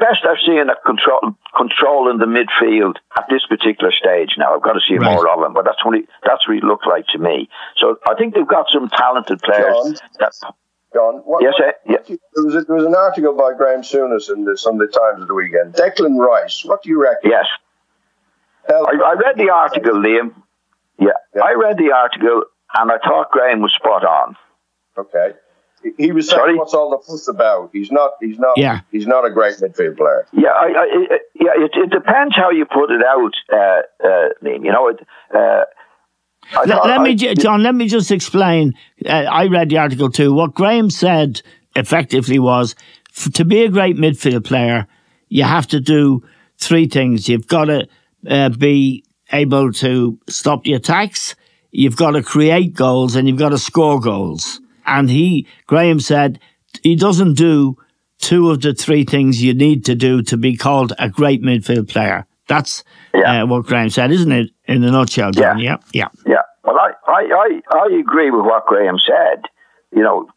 best 0.00 0.24
I've 0.26 0.40
seen 0.44 0.66
a 0.68 0.74
control 0.84 1.36
control 1.56 2.10
in 2.10 2.18
the 2.18 2.26
midfield 2.26 2.96
at 3.16 3.26
this 3.30 3.44
particular 3.46 3.92
stage. 3.92 4.30
Now 4.38 4.54
I've 4.56 4.62
got 4.62 4.72
to 4.72 4.80
see 4.80 4.96
Right. 4.96 5.12
more 5.14 5.28
of 5.28 5.44
him, 5.44 5.52
but 5.52 5.64
that's 5.64 5.84
what 5.84 5.94
he, 5.96 6.06
that's 6.24 6.48
what 6.48 6.54
he 6.56 6.60
looked 6.62 6.86
like 6.86 7.06
to 7.08 7.18
me. 7.18 7.48
So 7.76 7.96
I 8.08 8.14
think 8.14 8.34
they've 8.34 8.46
got 8.48 8.66
some 8.70 8.88
talented 8.88 9.40
players. 9.42 9.76
John? 9.76 9.94
That, 10.18 10.32
John, 10.94 11.14
what, 11.24 11.42
Yes, 11.42 11.54
what- 11.58 11.68
eh, 11.68 11.72
yeah. 11.86 12.16
There 12.34 12.44
was, 12.44 12.54
a, 12.56 12.60
there 12.62 12.76
was 12.76 12.84
an 12.86 12.94
article 12.96 13.34
by 13.34 13.52
Graham 13.56 13.82
Souness 13.82 14.32
in 14.32 14.44
the 14.44 14.56
Sunday 14.58 14.86
Times 14.86 15.22
of 15.22 15.28
the 15.28 15.34
weekend. 15.34 15.74
Declan 15.74 16.18
Rice, 16.18 16.64
what 16.64 16.82
do 16.82 16.88
you 16.90 17.00
reckon? 17.00 17.30
yes, 17.30 17.46
Tell- 18.68 18.86
I, 18.86 18.92
I 19.10 19.14
read 19.14 19.36
the 19.36 19.50
article, 19.50 19.92
Liam. 19.94 20.34
Yeah, 20.98 21.10
Yeah. 21.34 21.42
I 21.42 21.52
read 21.54 21.78
the 21.78 21.92
article, 21.92 22.42
and 22.74 22.90
I 22.90 22.98
thought 22.98 23.30
Graham 23.30 23.60
was 23.60 23.72
spot 23.74 24.04
on. 24.04 24.36
Okay. 24.98 25.32
He- 25.82 25.92
He 26.06 26.12
was 26.12 26.28
saying, 26.28 26.38
Sorry? 26.38 26.56
"What's 26.56 26.74
all 26.74 26.90
the 26.90 26.98
fuss 26.98 27.28
about? 27.28 27.70
He's 27.72 27.90
not. 27.90 28.12
He's 28.20 28.38
not. 28.38 28.56
Yeah. 28.58 28.80
He's 28.92 29.06
not 29.06 29.24
a 29.24 29.30
great 29.30 29.54
midfield 29.56 29.96
player." 29.96 30.26
Yeah, 30.32 30.50
I, 30.50 30.66
I, 30.66 30.86
it, 31.14 31.22
yeah. 31.34 31.50
It, 31.56 31.70
it 31.74 31.90
depends 31.90 32.36
how 32.36 32.50
you 32.50 32.64
put 32.66 32.90
it 32.90 33.02
out, 33.04 33.32
uh, 33.52 33.56
uh, 34.06 34.28
Liam. 34.42 34.64
You 34.64 34.72
know, 34.72 34.88
it, 34.88 35.00
uh, 35.34 35.64
I 36.58 36.64
Let, 36.64 36.84
let 36.86 37.00
me, 37.02 37.10
I- 37.28 37.34
John, 37.34 37.62
let 37.62 37.74
me 37.74 37.86
just 37.88 38.10
explain. 38.10 38.74
Uh, 39.06 39.10
I 39.30 39.46
read 39.46 39.68
the 39.70 39.78
article 39.78 40.10
too. 40.10 40.32
What 40.34 40.54
Graham 40.54 40.90
said 40.90 41.42
effectively 41.76 42.38
was 42.38 42.74
f- 43.16 43.32
to 43.34 43.44
be 43.44 43.62
a 43.62 43.68
great 43.68 43.96
midfield 43.96 44.44
player, 44.44 44.86
you 45.28 45.44
have 45.44 45.66
to 45.68 45.80
do 45.80 46.22
three 46.58 46.86
things. 46.88 47.28
You've 47.28 47.46
got 47.46 47.66
to 47.66 47.86
uh, 48.28 48.48
be 48.50 49.04
able 49.32 49.72
to 49.74 50.18
stop 50.28 50.64
the 50.64 50.72
attacks, 50.74 51.36
you've 51.70 51.96
got 51.96 52.10
to 52.12 52.22
create 52.22 52.74
goals, 52.74 53.14
and 53.14 53.28
you've 53.28 53.38
got 53.38 53.50
to 53.50 53.58
score 53.58 54.00
goals. 54.00 54.60
And 54.90 55.08
he, 55.08 55.46
Graham 55.66 56.00
said, 56.00 56.40
he 56.82 56.96
doesn't 56.96 57.34
do 57.34 57.76
two 58.18 58.50
of 58.50 58.60
the 58.60 58.74
three 58.74 59.04
things 59.04 59.42
you 59.42 59.54
need 59.54 59.84
to 59.86 59.94
do 59.94 60.20
to 60.24 60.36
be 60.36 60.56
called 60.56 60.92
a 60.98 61.08
great 61.08 61.42
midfield 61.42 61.88
player. 61.88 62.26
That's 62.48 62.84
Yeah. 63.14 63.44
uh, 63.44 63.46
what 63.46 63.64
Graham 63.66 63.88
said, 63.90 64.10
isn't 64.10 64.32
it? 64.32 64.50
In 64.66 64.82
a 64.84 64.90
nutshell, 64.90 65.30
John. 65.30 65.58
Yeah, 65.58 65.76
yeah. 65.94 66.08
Yeah. 66.26 66.42
Well, 66.64 66.76
I, 66.76 66.90
I, 67.06 67.22
I, 67.72 67.78
I 67.78 67.98
agree 67.98 68.30
with 68.30 68.44
what 68.44 68.66
Graham 68.66 68.98
said. 68.98 69.44
You 69.94 70.02
know, 70.02 70.28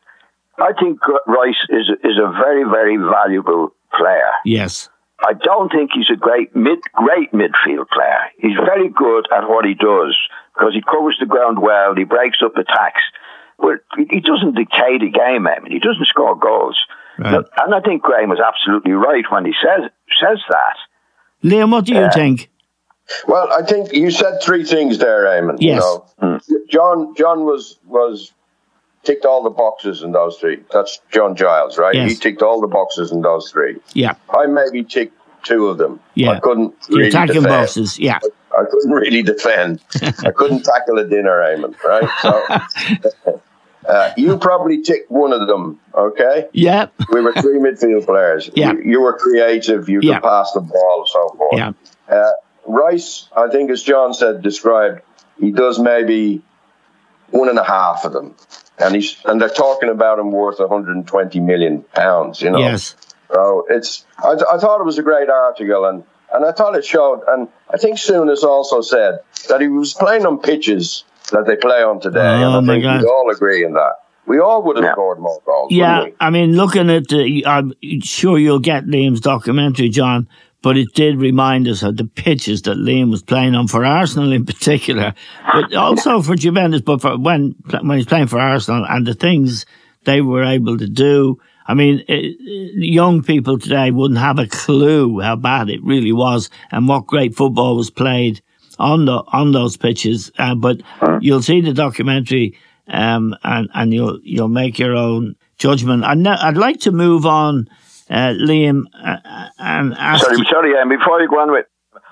I 0.59 0.71
think 0.79 0.99
Rice 1.27 1.55
is 1.69 1.89
is 2.03 2.17
a 2.17 2.31
very, 2.31 2.63
very 2.63 2.97
valuable 2.97 3.75
player. 3.97 4.31
Yes. 4.45 4.89
I 5.25 5.33
don't 5.33 5.71
think 5.71 5.91
he's 5.93 6.09
a 6.11 6.15
great 6.15 6.55
mid 6.55 6.79
great 6.93 7.31
midfield 7.31 7.87
player. 7.91 8.21
He's 8.37 8.55
very 8.65 8.89
good 8.89 9.27
at 9.35 9.47
what 9.49 9.65
he 9.65 9.73
does 9.73 10.17
because 10.53 10.73
he 10.73 10.81
covers 10.81 11.17
the 11.19 11.25
ground 11.25 11.59
well. 11.59 11.95
He 11.95 12.03
breaks 12.03 12.39
up 12.43 12.55
attacks. 12.57 13.01
But 13.59 13.79
he 13.97 14.05
he 14.09 14.19
doesn't 14.19 14.55
dictate 14.55 15.01
a 15.03 15.09
game. 15.09 15.47
I 15.47 15.59
mean, 15.59 15.71
he 15.71 15.79
doesn't 15.79 16.05
score 16.07 16.35
goals. 16.35 16.77
Right. 17.19 17.45
And 17.57 17.75
I 17.75 17.79
think 17.79 18.01
Graham 18.01 18.29
was 18.29 18.39
absolutely 18.39 18.93
right 18.93 19.23
when 19.29 19.45
he 19.45 19.53
says 19.63 19.89
says 20.19 20.39
that. 20.49 20.75
Liam, 21.43 21.71
what 21.71 21.85
do 21.85 21.93
you 21.93 22.09
think? 22.13 22.49
Well, 23.27 23.51
I 23.51 23.63
think 23.63 23.91
you 23.93 24.11
said 24.11 24.39
three 24.41 24.63
things 24.63 24.97
there, 24.97 25.25
Eamon. 25.25 25.61
You 25.61 25.71
Yes. 25.73 25.81
know, 25.81 26.05
hmm. 26.19 26.37
John. 26.69 27.13
John 27.15 27.43
was 27.45 27.77
was 27.85 28.31
ticked 29.03 29.25
all 29.25 29.43
the 29.43 29.49
boxes 29.49 30.01
in 30.03 30.13
those 30.13 30.37
three. 30.37 30.63
That's 30.71 30.99
John 31.11 31.35
Giles, 31.35 31.77
right? 31.77 31.93
Yes. 31.93 32.09
He 32.11 32.15
ticked 32.15 32.41
all 32.41 32.61
the 32.61 32.67
boxes 32.67 33.11
in 33.11 33.21
those 33.21 33.51
three. 33.51 33.77
Yeah. 33.93 34.13
I 34.29 34.45
maybe 34.47 34.83
ticked 34.83 35.17
two 35.43 35.67
of 35.67 35.77
them. 35.77 35.99
Yeah. 36.15 36.31
I 36.31 36.39
couldn't 36.39 36.81
The 36.83 36.95
really 36.95 37.09
attacking 37.09 37.35
defend. 37.35 37.49
boxes. 37.53 37.99
Yeah. 37.99 38.19
I 38.23 38.29
couldn't 38.69 38.91
really 38.91 39.23
defend. 39.23 39.81
I 40.01 40.31
couldn't 40.31 40.63
tackle 40.65 40.99
a 40.99 41.05
dinner, 41.07 41.31
Eamon. 41.41 41.75
Right? 41.83 42.09
So, 42.21 43.39
uh, 43.87 44.13
you 44.15 44.37
probably 44.37 44.81
ticked 44.81 45.09
one 45.11 45.33
of 45.33 45.47
them. 45.47 45.79
Okay. 45.93 46.47
Yeah. 46.53 46.87
We 47.11 47.21
were 47.21 47.33
three 47.33 47.59
midfield 47.59 48.05
players. 48.05 48.49
Yeah. 48.55 48.73
You, 48.73 48.81
you 48.83 49.01
were 49.01 49.17
creative. 49.17 49.89
You 49.89 49.99
Yeah. 50.01 50.15
could 50.19 50.23
pass 50.23 50.51
the 50.53 50.61
ball, 50.61 50.99
and 50.99 51.07
so 51.09 51.29
forth. 51.37 51.53
Yeah. 51.57 51.71
Uh, 52.07 52.31
Rice, 52.65 53.27
I 53.35 53.49
think, 53.49 53.71
as 53.71 53.83
John 53.83 54.13
said, 54.13 54.41
described, 54.41 55.01
he 55.39 55.51
does 55.51 55.79
maybe 55.79 56.41
one 57.31 57.49
and 57.49 57.59
a 57.59 57.63
half 57.63 58.05
of 58.05 58.13
them, 58.13 58.35
and 58.77 58.95
he's 58.95 59.17
and 59.25 59.41
they're 59.41 59.49
talking 59.49 59.89
about 59.89 60.19
him 60.19 60.31
worth 60.31 60.59
120 60.59 61.39
million 61.41 61.81
pounds. 61.93 62.41
You 62.41 62.51
know. 62.51 62.59
Yes. 62.59 62.95
So 63.33 63.65
it's. 63.69 64.05
I, 64.17 64.35
I 64.53 64.57
thought 64.59 64.79
it 64.79 64.85
was 64.85 64.97
a 64.97 65.03
great 65.03 65.29
article, 65.29 65.85
and 65.85 66.03
and 66.33 66.45
I 66.45 66.51
thought 66.53 66.75
it 66.75 66.85
showed, 66.85 67.21
and 67.27 67.49
I 67.73 67.77
think 67.77 67.97
Souness 67.97 68.43
also 68.43 68.81
said 68.81 69.19
that 69.49 69.59
he 69.61 69.67
was 69.67 69.93
playing 69.93 70.25
on 70.25 70.39
pitches 70.39 71.03
that 71.31 71.45
they 71.47 71.55
play 71.55 71.81
on 71.81 71.99
today, 71.99 72.19
Oh, 72.43 72.57
and 72.59 72.67
my 72.67 72.73
I 72.73 72.75
think 72.75 72.83
God. 72.83 73.01
we 73.01 73.07
all 73.07 73.29
agree 73.31 73.65
in 73.65 73.73
that. 73.73 73.93
We 74.25 74.39
all 74.39 74.61
would 74.63 74.77
have 74.77 74.85
Yeah. 74.85 74.91
scored 74.93 75.19
more 75.19 75.41
goals. 75.45 75.71
Yeah. 75.71 76.03
we? 76.05 76.13
I 76.19 76.29
mean, 76.29 76.55
looking 76.55 76.89
at 76.89 77.07
the, 77.07 77.45
I'm 77.45 77.73
sure 78.01 78.37
you'll 78.37 78.59
get 78.59 78.85
Liam's 78.85 79.19
documentary, 79.21 79.89
John, 79.89 80.27
but 80.61 80.77
it 80.77 80.93
did 80.93 81.17
remind 81.17 81.67
us 81.67 81.83
of 81.83 81.97
the 81.97 82.05
pitches 82.05 82.61
that 82.63 82.77
Liam 82.77 83.09
was 83.11 83.21
playing 83.23 83.55
on 83.55 83.67
for 83.67 83.83
Arsenal 83.83 84.31
in 84.31 84.45
particular, 84.45 85.13
but 85.51 85.73
also 85.75 86.21
for 86.21 86.35
Juventus, 86.35 86.81
but 86.81 87.01
for 87.01 87.17
when, 87.17 87.55
when 87.81 87.97
he's 87.97 88.05
playing 88.05 88.27
for 88.27 88.39
Arsenal 88.39 88.85
and 88.87 89.05
the 89.05 89.13
things 89.13 89.65
they 90.05 90.21
were 90.21 90.43
able 90.43 90.77
to 90.77 90.87
do. 90.87 91.39
I 91.67 91.73
mean, 91.73 92.03
eh, 92.07 92.13
eh, 92.15 92.29
young 92.75 93.23
people 93.23 93.57
today 93.57 93.91
wouldn't 93.91 94.19
have 94.19 94.39
a 94.39 94.47
clue 94.47 95.19
how 95.21 95.35
bad 95.35 95.69
it 95.69 95.83
really 95.83 96.11
was 96.11 96.49
and 96.71 96.87
what 96.87 97.07
great 97.07 97.35
football 97.35 97.75
was 97.75 97.89
played 97.89 98.41
on 98.79 99.05
the 99.05 99.23
on 99.31 99.51
those 99.51 99.77
pitches. 99.77 100.31
Uh, 100.37 100.55
but 100.55 100.81
you'll 101.21 101.41
see 101.41 101.61
the 101.61 101.73
documentary, 101.73 102.57
um, 102.87 103.35
and 103.43 103.69
and 103.73 103.93
you'll 103.93 104.19
you'll 104.23 104.47
make 104.49 104.77
your 104.79 104.95
own 104.95 105.35
judgment. 105.57 106.03
I'd, 106.03 106.25
I'd 106.27 106.57
like 106.57 106.79
to 106.81 106.91
move 106.91 107.25
on, 107.25 107.69
uh, 108.09 108.33
Liam, 108.35 108.83
uh, 109.03 109.17
and 109.59 109.93
ask. 109.93 110.25
Sorry, 110.25 110.37
you- 110.37 110.45
sorry, 110.45 110.71
Ian, 110.73 110.89
before 110.89 111.21
you 111.21 111.29
go 111.29 111.39
on 111.39 111.51
with, 111.51 111.65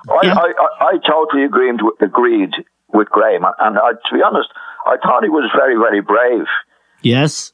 I, 0.10 0.26
Yeah. 0.28 0.36
I, 0.36 0.54
I, 0.60 0.86
I 0.92 0.98
totally 1.06 1.44
agreed 1.44 1.82
with, 1.82 2.02
agreed 2.02 2.52
with 2.94 3.10
Graham, 3.10 3.44
and 3.60 3.78
I, 3.78 3.92
to 3.94 4.14
be 4.14 4.22
honest, 4.24 4.50
I 4.86 4.98
thought 5.04 5.24
he 5.24 5.30
was 5.30 5.50
very, 5.56 5.76
very 5.76 6.02
brave 6.02 6.46
yes. 7.02 7.52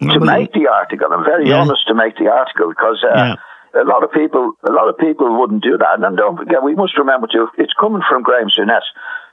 To 0.00 0.20
make 0.20 0.52
the 0.52 0.68
article. 0.68 1.08
I'm 1.12 1.24
very 1.24 1.48
Yeah. 1.48 1.60
honest 1.60 1.86
to 1.88 1.94
make 1.94 2.16
the 2.16 2.28
article 2.30 2.68
because 2.68 3.02
uh, 3.04 3.36
a 3.74 3.84
lot 3.84 4.02
of 4.04 4.12
people, 4.12 4.52
a 4.68 4.72
lot 4.72 4.88
of 4.88 4.96
people 4.98 5.38
wouldn't 5.40 5.62
do 5.62 5.76
that. 5.78 6.02
And 6.02 6.16
don't 6.16 6.36
forget, 6.36 6.62
we 6.62 6.74
must 6.74 6.96
remember 6.98 7.26
too, 7.26 7.48
it's 7.58 7.72
coming 7.80 8.02
from 8.08 8.22
Graham 8.22 8.48
Souness, 8.48 8.82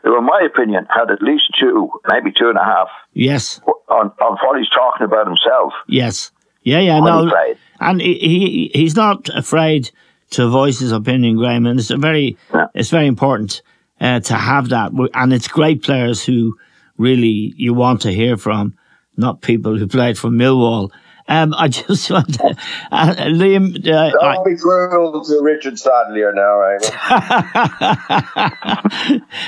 who, 0.04 0.18
in 0.18 0.26
my 0.26 0.42
opinion, 0.46 0.88
had 0.90 1.12
at 1.12 1.22
least 1.22 1.52
two, 1.60 1.90
maybe 2.10 2.32
two 2.32 2.50
and 2.50 2.58
a 2.58 2.64
half 2.64 2.90
Yes. 3.14 3.62
on, 3.88 4.12
on 4.22 4.38
what 4.44 4.58
he's 4.58 4.70
talking 4.70 5.06
about 5.06 5.28
himself. 5.28 5.74
Yes. 5.88 6.32
Yeah, 6.64 6.80
yeah, 6.80 7.00
no. 7.00 7.32
And 7.80 8.02
he, 8.02 8.14
he 8.16 8.72
he's 8.74 8.96
not 8.96 9.30
afraid 9.30 9.92
to 10.32 10.48
voice 10.50 10.80
his 10.80 10.92
opinion, 10.92 11.38
Graham, 11.38 11.68
and 11.68 11.80
it's 11.80 11.92
a 11.92 11.98
very 11.98 12.38
Yeah. 12.54 12.66
it's 12.74 12.90
very 12.90 13.06
important 13.06 13.62
uh, 14.02 14.20
to 14.22 14.34
have 14.34 14.70
that. 14.70 14.92
And 15.14 15.32
it's 15.32 15.48
great 15.48 15.84
players 15.84 16.26
who 16.26 16.58
really 16.98 17.54
you 17.56 17.76
want 17.76 18.02
to 18.02 18.12
hear 18.12 18.36
from, 18.36 18.74
not 19.18 19.42
people 19.42 19.78
who 19.78 19.88
played 19.88 20.18
for 20.18 20.30
Millwall. 20.30 20.92
Um, 21.28 21.56
I 21.58 21.68
just 21.70 22.12
want 22.12 22.36
to, 22.36 22.56
uh, 22.92 23.16
Liam. 23.16 23.76
Uh, 23.88 24.12
I- 24.22 24.36
Don't 24.36 24.46
be 24.46 24.56
cruel 24.58 25.24
to 25.24 25.40
Richard 25.42 25.80
Sadlier 25.80 26.34
now, 26.36 26.62
Eamon. 26.62 27.96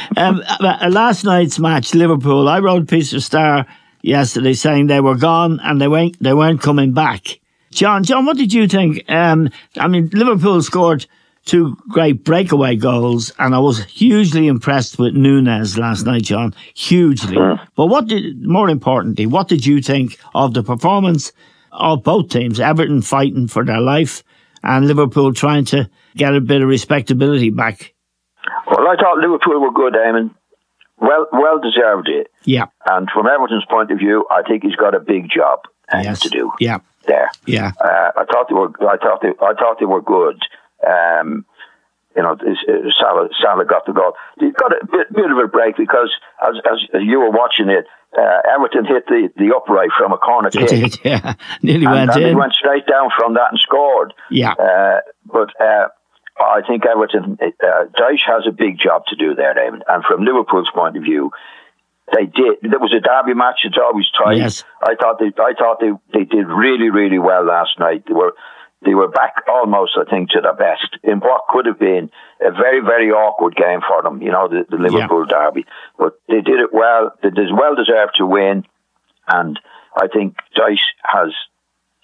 um, 0.17 0.41
uh, 0.60 0.89
last 0.89 1.23
night's 1.23 1.60
match, 1.60 1.93
Liverpool. 1.93 2.47
I 2.49 2.60
wrote 2.60 2.84
a 2.84 2.86
piece 2.86 3.13
of 3.13 3.23
Star 3.23 3.65
yesterday 4.01 4.53
saying 4.53 4.88
they 4.88 5.01
were 5.01 5.15
gone 5.15 5.60
and 5.62 5.80
they 5.82 5.88
weren't 5.88 6.17
they 6.21 6.34
weren't 6.34 6.62
coming 6.62 6.93
back. 6.93 7.39
John, 7.71 8.03
John, 8.03 8.25
what 8.25 8.38
did 8.38 8.53
you 8.53 8.67
think? 8.67 9.03
Um, 9.10 9.49
I 9.77 9.88
mean, 9.88 10.10
Liverpool 10.13 10.62
scored 10.63 11.06
two 11.48 11.76
great 11.90 12.24
breakaway 12.24 12.76
goals, 12.76 13.32
and 13.40 13.56
I 13.56 13.60
was 13.60 13.84
hugely 13.86 14.48
impressed 14.48 15.00
with 15.00 15.16
Núñez 15.16 15.78
last 15.78 16.06
night, 16.06 16.24
John. 16.24 16.54
Hugely. 16.76 17.38
But 17.76 17.88
what 17.88 18.08
did, 18.08 18.46
more 18.46 18.70
importantly, 18.70 19.26
what 19.26 19.48
did 19.48 19.66
you 19.66 19.82
think 19.82 20.20
of 20.36 20.54
the 20.54 20.62
performance 20.62 21.32
of 21.72 22.04
both 22.04 22.30
teams? 22.30 22.60
Everton 22.60 23.02
fighting 23.02 23.48
for 23.48 23.66
their 23.66 23.80
life, 23.82 24.24
and 24.62 24.86
Liverpool 24.88 25.34
trying 25.34 25.66
to 25.66 25.90
get 26.16 26.36
a 26.36 26.42
bit 26.42 26.62
of 26.62 26.68
respectability 26.70 27.50
back. 27.50 27.94
Well, 28.70 28.88
I 28.88 28.96
thought 28.96 29.18
Liverpool 29.20 29.60
were 29.60 29.72
good, 29.72 29.94
Eamon. 29.94 30.32
Well, 31.00 31.28
well 31.32 31.60
deserved 31.60 32.10
it. 32.10 32.28
Yeah. 32.44 32.66
And 32.90 33.08
from 33.14 33.28
Everton's 33.28 33.66
point 33.70 33.92
of 33.92 34.00
view, 34.00 34.26
I 34.32 34.42
think 34.48 34.64
he's 34.64 34.76
got 34.76 34.96
a 34.96 35.00
big 35.00 35.30
job 35.30 35.60
uh, 35.94 36.02
Yes. 36.04 36.20
to 36.22 36.30
do 36.30 36.52
Yeah. 36.60 36.80
there. 37.06 37.30
Yeah. 37.46 37.72
Uh, 37.80 38.12
I 38.18 38.26
thought 38.26 38.48
they 38.50 38.56
were. 38.56 38.72
I 38.90 38.98
thought 38.98 39.22
they. 39.22 39.30
I 39.42 39.54
thought 39.54 39.78
they 39.80 39.86
were 39.86 40.02
good. 40.02 40.42
Um, 40.86 41.46
you 42.16 42.24
know, 42.24 42.36
Salah, 43.00 43.30
Salah 43.40 43.66
got 43.66 43.86
the 43.86 43.94
goal. 43.94 44.13
They 44.40 44.50
got 44.50 44.72
a 44.72 44.86
bit, 44.86 45.13
bit 45.13 45.32
of 45.32 45.38
a 45.38 45.48
break 45.48 45.78
because, 45.78 46.12
as, 46.42 46.56
as, 46.66 46.80
as 46.96 47.02
you 47.04 47.20
were 47.20 47.30
watching 47.30 47.70
it, 47.70 47.86
uh, 48.18 48.42
Everton 48.56 48.86
hit 48.86 49.06
the, 49.06 49.30
the 49.38 49.54
upright 49.56 49.90
from 49.96 50.13
a 50.13 50.18
corner 50.18 50.50
kick, 50.50 50.68
did, 50.68 51.00
yeah. 51.04 51.36
Nearly 51.62 51.86
and, 51.86 51.94
went 51.94 52.12
and 52.12 52.24
they 52.24 52.32
in. 52.32 52.38
went 52.38 52.54
straight 52.54 52.88
down 52.88 53.10
from 53.16 53.36
that 53.36 53.52
and 53.52 53.60
scored. 53.60 54.13
yeah. 54.32 54.54
Uh, 54.54 55.02
but 55.26 55.50
uh, 55.62 55.90
I 56.40 56.62
think 56.68 56.86
Everton, 56.86 57.38
uh, 57.42 57.86
Dyche 57.94 58.26
has 58.26 58.48
a 58.48 58.52
big 58.52 58.80
job 58.80 59.04
to 59.08 59.16
do 59.16 59.36
there, 59.36 59.54
David. 59.54 59.84
And 59.88 60.04
from 60.04 60.24
Liverpool's 60.24 60.70
point 60.74 60.98
of 60.98 61.04
view, 61.04 61.32
they 62.16 62.26
did. 62.26 62.58
There 62.62 62.80
was 62.80 62.94
a 62.96 63.02
derby 63.02 63.34
match. 63.34 63.62
It's 63.63 63.78
always 63.78 64.10
tight. 64.18 64.38
Yes. 64.38 64.63
I 64.82 64.96
thought 64.96 65.20
they, 65.20 65.32
I 65.38 65.54
thought 65.58 65.80
they, 65.80 65.92
they 66.13 66.24
did 66.24 66.48
really, 66.48 66.90
really 66.90 67.20
well 67.20 67.46
last 67.46 67.78
night. 67.80 68.06
They 68.08 68.13
were, 68.13 68.34
they 68.86 68.94
were 68.94 69.08
back 69.08 69.44
almost, 69.48 69.98
I 70.00 70.10
think, 70.10 70.30
to 70.32 70.42
their 70.42 70.54
best 70.54 70.98
in 71.04 71.20
what 71.20 71.42
could 71.50 71.66
have 71.66 71.80
been 71.80 72.12
a 72.40 72.52
very, 72.52 72.82
very 72.82 73.10
awkward 73.10 73.56
game 73.56 73.80
for 73.88 74.04
them, 74.04 74.22
you 74.22 74.32
know, 74.32 74.48
the, 74.48 74.66
the 74.70 74.78
Liverpool 74.78 75.26
yeah. 75.30 75.46
derby. 75.46 75.66
But 75.98 76.20
they 76.28 76.42
did 76.42 76.60
it 76.60 76.72
well. 76.72 77.12
They 77.24 77.30
did 77.30 77.50
well 77.52 77.76
deserved 77.76 78.16
to 78.16 78.26
win. 78.26 78.66
And 79.28 79.60
I 79.96 80.08
think 80.08 80.36
Dyche 80.56 80.78
has 81.04 81.34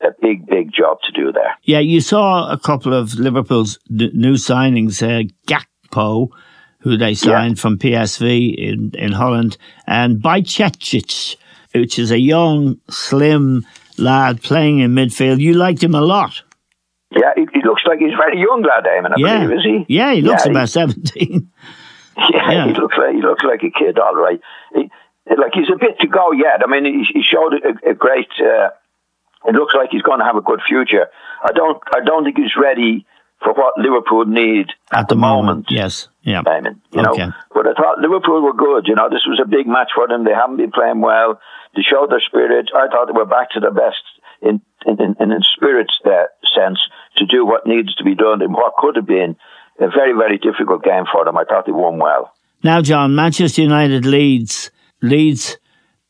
a 0.01 0.09
big, 0.19 0.47
big 0.47 0.73
job 0.73 0.97
to 1.03 1.11
do 1.11 1.31
there. 1.31 1.55
Yeah, 1.63 1.79
you 1.79 2.01
saw 2.01 2.51
a 2.51 2.57
couple 2.57 2.93
of 2.93 3.13
Liverpool's 3.13 3.77
new 3.89 4.33
signings, 4.33 5.01
uh, 5.01 5.29
Gakpo, 5.47 6.29
who 6.79 6.97
they 6.97 7.13
signed 7.13 7.57
yeah. 7.57 7.61
from 7.61 7.77
PSV 7.77 8.55
in, 8.57 8.91
in 8.95 9.13
Holland, 9.13 9.57
and 9.87 10.21
Bajcetic, 10.21 11.37
which 11.73 11.97
is 11.99 12.11
a 12.11 12.19
young, 12.19 12.81
slim 12.89 13.65
lad 13.97 14.41
playing 14.41 14.79
in 14.79 14.93
midfield. 14.93 15.39
You 15.39 15.53
liked 15.53 15.83
him 15.83 15.95
a 15.95 16.01
lot. 16.01 16.41
Yeah, 17.15 17.33
he, 17.35 17.47
he 17.53 17.61
looks 17.63 17.83
like 17.87 17.99
he's 17.99 18.13
very 18.17 18.39
young 18.39 18.63
lad, 18.63 18.85
Eamon, 18.85 19.11
I 19.11 19.15
yeah. 19.17 19.45
believe, 19.45 19.57
is 19.57 19.63
he? 19.63 19.93
Yeah, 19.93 20.13
he 20.13 20.21
looks 20.21 20.45
yeah, 20.45 20.51
about 20.51 20.67
he, 20.69 20.71
17. 20.71 21.51
Yeah, 22.15 22.51
yeah, 22.51 22.67
he 22.67 22.73
looks 22.73 22.95
like 22.97 23.15
he 23.15 23.21
looks 23.21 23.43
like 23.43 23.63
a 23.63 23.71
kid, 23.71 23.97
all 23.97 24.15
right. 24.15 24.39
He, 24.75 24.89
like 25.29 25.53
he's 25.53 25.69
a 25.73 25.77
bit 25.77 25.99
to 26.01 26.07
go 26.07 26.31
yet. 26.31 26.61
I 26.63 26.69
mean, 26.69 26.85
he, 26.85 27.05
he 27.11 27.23
showed 27.23 27.53
a, 27.53 27.91
a 27.91 27.93
great. 27.93 28.29
Uh, 28.39 28.69
it 29.45 29.55
looks 29.55 29.73
like 29.73 29.89
he's 29.91 30.01
going 30.01 30.19
to 30.19 30.25
have 30.25 30.35
a 30.35 30.41
good 30.41 30.61
future. 30.67 31.07
I 31.43 31.51
don't. 31.51 31.81
I 31.95 32.01
don't 32.05 32.23
think 32.23 32.37
he's 32.37 32.55
ready 32.55 33.05
for 33.41 33.53
what 33.53 33.77
Liverpool 33.77 34.25
need 34.25 34.69
at, 34.91 34.99
at 34.99 35.07
the, 35.09 35.15
the 35.15 35.21
moment, 35.21 35.45
moment. 35.45 35.67
Yes. 35.69 36.07
Yeah. 36.21 36.41
Diamond, 36.41 36.79
you 36.91 37.01
okay. 37.01 37.25
know, 37.25 37.33
but 37.53 37.67
I 37.67 37.73
thought 37.73 37.99
Liverpool 37.99 38.41
were 38.41 38.53
good. 38.53 38.87
You 38.87 38.95
know, 38.95 39.09
this 39.09 39.25
was 39.27 39.41
a 39.43 39.47
big 39.47 39.67
match 39.67 39.91
for 39.93 40.07
them. 40.07 40.23
They 40.23 40.31
haven't 40.31 40.57
been 40.57 40.71
playing 40.71 41.01
well. 41.01 41.41
They 41.75 41.81
showed 41.81 42.11
their 42.11 42.21
spirit. 42.21 42.69
I 42.73 42.87
thought 42.87 43.07
they 43.07 43.17
were 43.17 43.25
back 43.25 43.51
to 43.51 43.59
their 43.59 43.73
best 43.73 44.03
in 44.41 44.61
in, 44.85 45.01
in, 45.01 45.31
in 45.31 45.41
spirit's 45.55 45.99
uh, 46.05 46.31
sense 46.55 46.79
to 47.17 47.25
do 47.25 47.45
what 47.45 47.67
needs 47.67 47.93
to 47.95 48.03
be 48.03 48.15
done 48.15 48.41
in 48.41 48.51
what 48.51 48.75
could 48.77 48.95
have 48.95 49.07
been 49.07 49.35
a 49.79 49.87
very 49.89 50.13
very 50.13 50.37
difficult 50.37 50.83
game 50.83 51.05
for 51.11 51.25
them. 51.25 51.37
I 51.37 51.43
thought 51.45 51.65
they 51.65 51.71
won 51.71 51.97
well. 51.97 52.33
Now, 52.63 52.81
John, 52.81 53.15
Manchester 53.15 53.61
United 53.61 54.05
leads 54.05 54.71
Leeds 55.01 55.57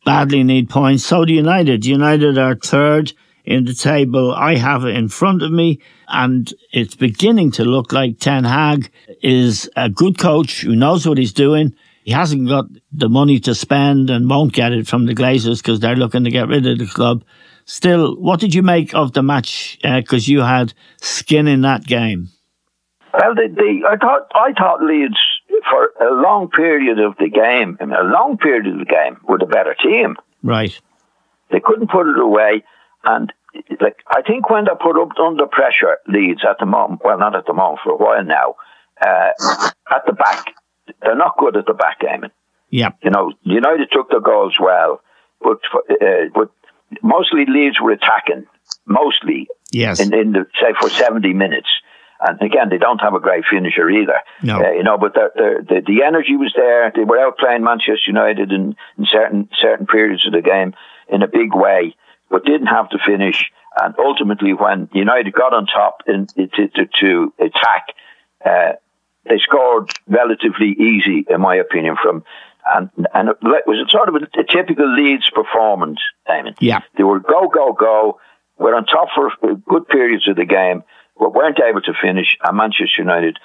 badly 0.05 0.43
need 0.43 0.69
points. 0.69 1.05
So 1.05 1.25
do 1.25 1.33
United. 1.33 1.85
United 1.85 2.37
are 2.37 2.55
third 2.55 3.13
in 3.43 3.65
the 3.65 3.73
table. 3.73 4.31
I 4.31 4.55
have 4.55 4.85
it 4.85 4.95
in 4.95 5.09
front 5.09 5.41
of 5.41 5.51
me, 5.51 5.79
and 6.07 6.53
it's 6.71 6.95
beginning 6.95 7.51
to 7.51 7.65
look 7.65 7.91
like 7.91 8.19
Ten 8.19 8.43
Hag 8.43 8.91
is 9.21 9.69
a 9.75 9.89
good 9.89 10.17
coach 10.17 10.61
who 10.61 10.75
knows 10.75 11.07
what 11.07 11.17
he's 11.17 11.33
doing. 11.33 11.73
He 12.03 12.11
hasn't 12.11 12.49
got 12.49 12.65
the 12.91 13.09
money 13.09 13.39
to 13.41 13.55
spend 13.55 14.09
and 14.09 14.29
won't 14.29 14.53
get 14.53 14.73
it 14.73 14.87
from 14.87 15.05
the 15.05 15.15
Glazers 15.15 15.57
because 15.57 15.79
they're 15.79 15.95
looking 15.95 16.25
to 16.25 16.29
get 16.29 16.49
rid 16.49 16.67
of 16.67 16.77
the 16.77 16.85
club. 16.85 17.23
Still, 17.65 18.15
what 18.15 18.39
did 18.39 18.53
you 18.53 18.61
make 18.61 18.93
of 18.93 19.13
the 19.13 19.23
match? 19.23 19.79
Because 19.81 20.27
uh, 20.27 20.31
you 20.31 20.41
had 20.41 20.73
skin 21.01 21.47
in 21.47 21.61
that 21.61 21.85
game. 21.85 22.29
Well, 23.13 23.35
the, 23.35 23.47
the, 23.47 23.87
I 23.87 23.95
thought 23.97 24.31
I 24.33 24.53
thought 24.53 24.83
Leeds 24.83 25.19
for 25.69 25.91
a 26.01 26.13
long 26.13 26.49
period 26.49 26.99
of 26.99 27.15
the 27.17 27.29
game, 27.29 27.77
I 27.79 27.85
mean, 27.85 27.95
a 27.95 28.03
long 28.03 28.37
period 28.37 28.67
of 28.67 28.79
the 28.79 28.85
game, 28.85 29.17
were 29.27 29.37
the 29.37 29.45
better 29.45 29.75
team. 29.81 30.17
Right. 30.41 30.77
They 31.51 31.59
couldn't 31.59 31.91
put 31.91 32.07
it 32.07 32.19
away, 32.19 32.63
and 33.03 33.31
like 33.79 33.97
I 34.09 34.21
think 34.23 34.49
when 34.49 34.65
they're 34.65 34.75
put 34.75 34.99
up 34.99 35.17
under 35.19 35.45
pressure, 35.45 35.97
Leeds 36.07 36.41
at 36.47 36.57
the 36.59 36.65
moment, 36.65 37.01
well, 37.03 37.19
not 37.19 37.35
at 37.35 37.45
the 37.45 37.53
moment 37.53 37.81
for 37.83 37.91
a 37.91 37.97
while 37.97 38.23
now, 38.23 38.55
uh, 38.99 39.31
at 39.91 40.05
the 40.07 40.13
back, 40.13 40.47
they're 41.01 41.15
not 41.15 41.37
good 41.37 41.55
at 41.55 41.67
the 41.67 41.73
back 41.73 41.99
gaming. 41.99 42.31
Yeah. 42.69 42.89
You 43.03 43.11
know, 43.11 43.31
United 43.43 43.89
took 43.91 44.09
the 44.09 44.19
goals 44.19 44.57
well, 44.59 45.01
but 45.39 45.59
uh, 46.01 46.29
but 46.33 46.49
mostly 47.01 47.45
Leeds 47.45 47.79
were 47.81 47.91
attacking, 47.91 48.45
mostly. 48.85 49.47
Yes. 49.71 49.99
In, 49.99 50.13
in 50.13 50.31
the 50.33 50.45
say 50.61 50.73
for 50.79 50.89
seventy 50.89 51.33
minutes. 51.33 51.69
And 52.25 52.41
again, 52.41 52.69
they 52.69 52.77
don't 52.77 53.01
have 53.01 53.15
a 53.15 53.19
great 53.19 53.43
finisher 53.49 53.89
either. 53.89 54.19
No. 54.41 54.61
Uh, 54.61 54.71
you 54.71 54.83
know, 54.83 54.97
but 54.97 55.13
the, 55.13 55.65
the, 55.67 55.81
the 55.85 56.03
energy 56.03 56.37
was 56.37 56.53
there. 56.55 56.89
They 56.95 57.03
were 57.03 57.17
outplaying 57.17 57.63
Manchester 57.63 58.07
United 58.07 58.53
in, 58.53 58.77
in 58.97 59.05
certain 59.05 59.49
certain 59.59 59.87
periods 59.87 60.25
of 60.25 60.31
the 60.31 60.41
game 60.41 60.73
in 61.09 61.21
a 61.21 61.27
big 61.27 61.53
way, 61.53 61.97
but 62.29 62.45
didn't 62.45 62.67
have 62.67 62.89
to 62.91 62.97
finish. 63.05 63.51
And 63.75 63.95
ultimately, 63.99 64.53
when 64.53 64.87
United 64.93 65.33
got 65.33 65.53
on 65.53 65.65
top 65.65 66.03
in, 66.07 66.27
to, 66.27 66.67
to, 66.67 66.85
to 67.01 67.33
attack, 67.39 67.87
uh, 68.45 68.73
they 69.27 69.39
scored 69.39 69.89
relatively 70.07 70.69
easy, 70.69 71.25
in 71.27 71.41
my 71.41 71.55
opinion, 71.55 71.97
from 72.01 72.23
and 72.65 72.89
and 73.13 73.29
it 73.29 73.37
was 73.41 73.85
a 73.85 73.89
sort 73.89 74.09
of 74.09 74.15
a, 74.15 74.39
a 74.39 74.43
typical 74.43 74.93
Leeds 74.95 75.29
performance. 75.29 75.99
Damon. 76.27 76.55
Yeah, 76.59 76.81
they 76.97 77.03
were 77.03 77.19
go 77.19 77.47
go 77.47 77.73
go. 77.73 78.19
We're 78.57 78.75
on 78.75 78.85
top 78.85 79.09
for 79.15 79.31
good 79.55 79.87
periods 79.87 80.27
of 80.27 80.35
the 80.35 80.45
game, 80.45 80.83
but 81.17 81.33
weren't 81.33 81.59
able 81.59 81.81
to 81.81 81.93
finish. 81.99 82.37
And 82.43 82.57
Manchester 82.57 82.99
United 82.99 83.37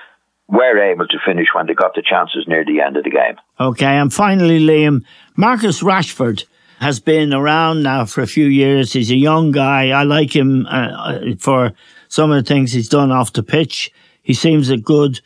were 0.48 0.78
able 0.78 1.06
to 1.08 1.18
finish 1.24 1.48
when 1.52 1.66
they 1.66 1.74
got 1.74 1.94
the 1.94 2.02
chances 2.02 2.46
near 2.46 2.64
the 2.64 2.80
end 2.80 2.96
of 2.96 3.04
the 3.04 3.10
game. 3.10 3.36
Okay, 3.60 3.96
and 3.96 4.12
finally, 4.12 4.60
Liam, 4.60 5.04
Marcus 5.36 5.82
Rashford 5.82 6.44
has 6.80 7.00
been 7.00 7.34
around 7.34 7.82
now 7.82 8.04
for 8.04 8.22
a 8.22 8.26
few 8.26 8.46
years. 8.46 8.92
He's 8.92 9.10
a 9.10 9.16
young 9.16 9.50
guy. 9.50 9.90
I 9.90 10.04
like 10.04 10.34
him 10.34 10.66
uh, 10.68 11.18
for 11.38 11.72
some 12.08 12.30
of 12.30 12.42
the 12.42 12.48
things 12.48 12.72
he's 12.72 12.88
done 12.88 13.10
off 13.10 13.32
the 13.32 13.42
pitch. 13.42 13.90
He 14.22 14.34
seems 14.34 14.70
a 14.70 14.76
good 14.76 15.20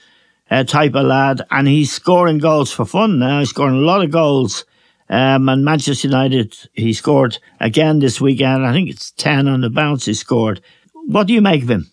uh, 0.52 0.64
type 0.64 0.94
of 0.94 1.06
lad, 1.06 1.40
and 1.50 1.66
he's 1.66 1.90
scoring 1.90 2.36
goals 2.36 2.70
for 2.70 2.84
fun 2.84 3.18
now. 3.18 3.40
He's 3.40 3.48
scoring 3.48 3.76
a 3.76 3.78
lot 3.78 4.04
of 4.04 4.10
goals. 4.10 4.66
Um, 5.08 5.48
and 5.48 5.64
Manchester 5.64 6.08
United, 6.08 6.56
he 6.74 6.92
scored 6.92 7.38
again 7.58 8.00
this 8.00 8.20
weekend. 8.20 8.66
I 8.66 8.72
think 8.72 8.90
it's 8.90 9.10
10 9.12 9.48
on 9.48 9.62
the 9.62 9.70
bounce 9.70 10.04
he 10.04 10.14
scored. 10.14 10.60
What 11.06 11.26
do 11.26 11.32
you 11.32 11.40
make 11.40 11.62
of 11.62 11.70
him? 11.70 11.90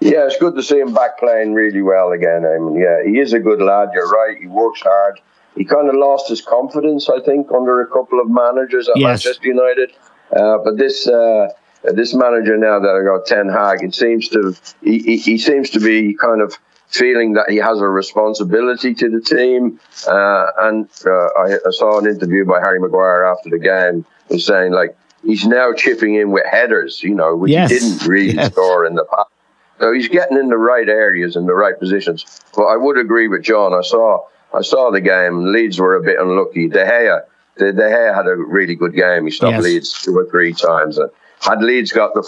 Yeah, 0.00 0.26
it's 0.26 0.38
good 0.38 0.54
to 0.56 0.62
see 0.62 0.78
him 0.78 0.92
back 0.92 1.18
playing 1.18 1.54
really 1.54 1.80
well 1.80 2.12
again. 2.12 2.44
I 2.44 2.58
mean, 2.58 2.78
yeah, 2.78 3.02
he 3.04 3.18
is 3.18 3.32
a 3.32 3.38
good 3.38 3.62
lad. 3.62 3.88
You're 3.94 4.08
right. 4.08 4.36
He 4.38 4.46
works 4.46 4.82
hard. 4.82 5.20
He 5.56 5.64
kind 5.64 5.88
of 5.88 5.94
lost 5.94 6.28
his 6.28 6.42
confidence, 6.42 7.08
I 7.08 7.20
think, 7.20 7.50
under 7.50 7.80
a 7.80 7.86
couple 7.86 8.20
of 8.20 8.28
managers 8.28 8.90
at 8.90 8.98
yes. 8.98 9.24
Manchester 9.24 9.48
United. 9.48 9.92
Uh, 10.30 10.58
but 10.62 10.76
this 10.76 11.08
uh, 11.08 11.48
this 11.82 12.12
manager 12.12 12.58
now 12.58 12.78
that 12.78 12.94
I 12.94 13.04
got 13.04 13.24
Ten 13.24 13.48
Hag, 13.48 13.82
it 13.82 13.94
seems 13.94 14.28
to 14.30 14.54
he, 14.82 14.98
he, 14.98 15.16
he, 15.16 15.38
seems 15.38 15.70
to 15.70 15.80
be 15.80 16.14
kind 16.14 16.42
of 16.42 16.58
feeling 16.88 17.34
that 17.34 17.50
he 17.50 17.56
has 17.56 17.80
a 17.80 17.86
responsibility 17.86 18.94
to 18.94 19.10
the 19.10 19.20
team. 19.20 19.80
Uh, 20.06 20.46
and 20.60 20.88
uh, 21.04 21.10
I, 21.10 21.54
I, 21.54 21.70
saw 21.70 21.98
an 21.98 22.06
interview 22.06 22.44
by 22.44 22.60
Harry 22.60 22.80
Maguire 22.80 23.24
after 23.24 23.50
the 23.50 23.58
game, 23.58 24.04
was 24.28 24.46
saying 24.46 24.72
like 24.72 24.96
he's 25.24 25.46
now 25.46 25.72
chipping 25.72 26.14
in 26.14 26.30
with 26.30 26.46
headers, 26.46 27.02
you 27.02 27.14
know, 27.14 27.36
which 27.36 27.52
yes. 27.52 27.70
he 27.70 27.78
didn't 27.78 28.06
really 28.06 28.34
yes. 28.34 28.52
score 28.52 28.86
in 28.86 28.94
the 28.94 29.04
past. 29.04 29.30
So 29.78 29.92
he's 29.92 30.08
getting 30.08 30.38
in 30.38 30.48
the 30.48 30.56
right 30.56 30.88
areas 30.88 31.36
and 31.36 31.46
the 31.46 31.54
right 31.54 31.78
positions. 31.78 32.24
But 32.54 32.64
I 32.64 32.76
would 32.76 32.98
agree 32.98 33.28
with 33.28 33.42
John. 33.42 33.74
I 33.74 33.82
saw 33.82 34.26
I 34.54 34.62
saw 34.62 34.90
the 34.90 35.00
game. 35.00 35.52
Leeds 35.52 35.78
were 35.78 35.96
a 35.96 36.02
bit 36.02 36.18
unlucky. 36.18 36.68
De 36.68 36.84
Gea, 36.84 37.22
De, 37.58 37.72
De 37.72 37.82
Gea 37.82 38.14
had 38.14 38.26
a 38.26 38.36
really 38.36 38.74
good 38.74 38.94
game. 38.94 39.26
He 39.26 39.30
stopped 39.30 39.56
yes. 39.56 39.62
Leeds 39.62 40.02
two 40.02 40.16
or 40.16 40.24
three 40.30 40.54
times. 40.54 40.96
And 40.96 41.10
had 41.40 41.62
Leeds 41.62 41.92
got 41.92 42.14
the 42.14 42.22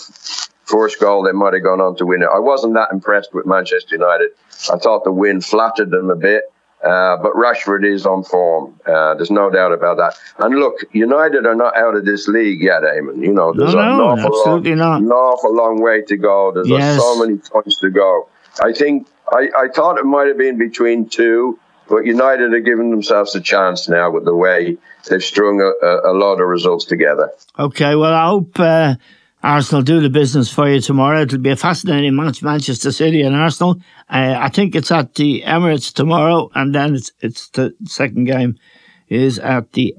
first 0.68 1.00
goal, 1.00 1.22
they 1.22 1.32
might 1.32 1.54
have 1.54 1.62
gone 1.62 1.80
on 1.80 1.96
to 1.96 2.06
win 2.06 2.22
it. 2.22 2.28
I 2.32 2.38
wasn't 2.38 2.74
that 2.74 2.88
impressed 2.92 3.34
with 3.34 3.46
Manchester 3.46 3.96
United. 3.96 4.30
I 4.72 4.78
thought 4.78 5.04
the 5.04 5.12
win 5.12 5.40
flattered 5.40 5.90
them 5.90 6.10
a 6.10 6.16
bit. 6.16 6.44
Uh, 6.82 7.16
but 7.16 7.32
Rashford 7.32 7.84
is 7.84 8.06
on 8.06 8.22
form. 8.22 8.78
Uh, 8.86 9.14
there's 9.14 9.32
no 9.32 9.50
doubt 9.50 9.72
about 9.72 9.96
that. 9.96 10.16
And 10.38 10.54
look, 10.54 10.76
United 10.92 11.44
are 11.44 11.56
not 11.56 11.76
out 11.76 11.96
of 11.96 12.04
this 12.04 12.28
league 12.28 12.62
yet, 12.62 12.82
Eamon. 12.82 13.20
You 13.20 13.32
know, 13.32 13.52
there's 13.52 13.74
no, 13.74 13.96
no, 13.96 14.10
an, 14.12 14.20
awful 14.20 14.38
absolutely 14.38 14.76
long, 14.76 14.92
not. 14.92 15.00
an 15.02 15.10
awful 15.10 15.56
long 15.56 15.82
way 15.82 16.02
to 16.02 16.16
go. 16.16 16.52
There's 16.54 16.68
yes. 16.68 17.00
so 17.00 17.18
many 17.18 17.38
points 17.38 17.80
to 17.80 17.90
go. 17.90 18.28
I 18.62 18.72
think 18.72 19.08
I, 19.28 19.48
I 19.56 19.68
thought 19.74 19.98
it 19.98 20.04
might 20.04 20.28
have 20.28 20.38
been 20.38 20.56
between 20.56 21.08
two, 21.08 21.58
but 21.88 22.06
United 22.06 22.54
are 22.54 22.60
giving 22.60 22.92
themselves 22.92 23.34
a 23.34 23.40
chance 23.40 23.88
now 23.88 24.12
with 24.12 24.24
the 24.24 24.34
way 24.34 24.76
they've 25.08 25.22
strung 25.22 25.60
a, 25.60 25.84
a, 25.84 26.12
a 26.12 26.14
lot 26.14 26.40
of 26.40 26.46
results 26.46 26.84
together. 26.84 27.32
Okay, 27.58 27.96
well, 27.96 28.14
I 28.14 28.28
hope 28.28 28.60
uh, 28.60 28.94
Arsenal 29.42 29.82
do 29.82 30.00
the 30.00 30.10
business 30.10 30.52
for 30.52 30.68
you 30.68 30.80
tomorrow. 30.80 31.22
It'll 31.22 31.38
be 31.38 31.50
a 31.50 31.56
fascinating 31.56 32.16
match, 32.16 32.42
Manchester 32.42 32.90
City 32.90 33.22
and 33.22 33.36
Arsenal. 33.36 33.76
Uh, 34.08 34.34
I 34.36 34.48
think 34.48 34.74
it's 34.74 34.90
at 34.90 35.14
the 35.14 35.42
Emirates 35.46 35.92
tomorrow, 35.92 36.50
and 36.54 36.74
then 36.74 36.96
it's 36.96 37.12
it's 37.20 37.48
the 37.50 37.74
second 37.84 38.24
game 38.24 38.58
is 39.08 39.38
at 39.38 39.72
the 39.72 39.94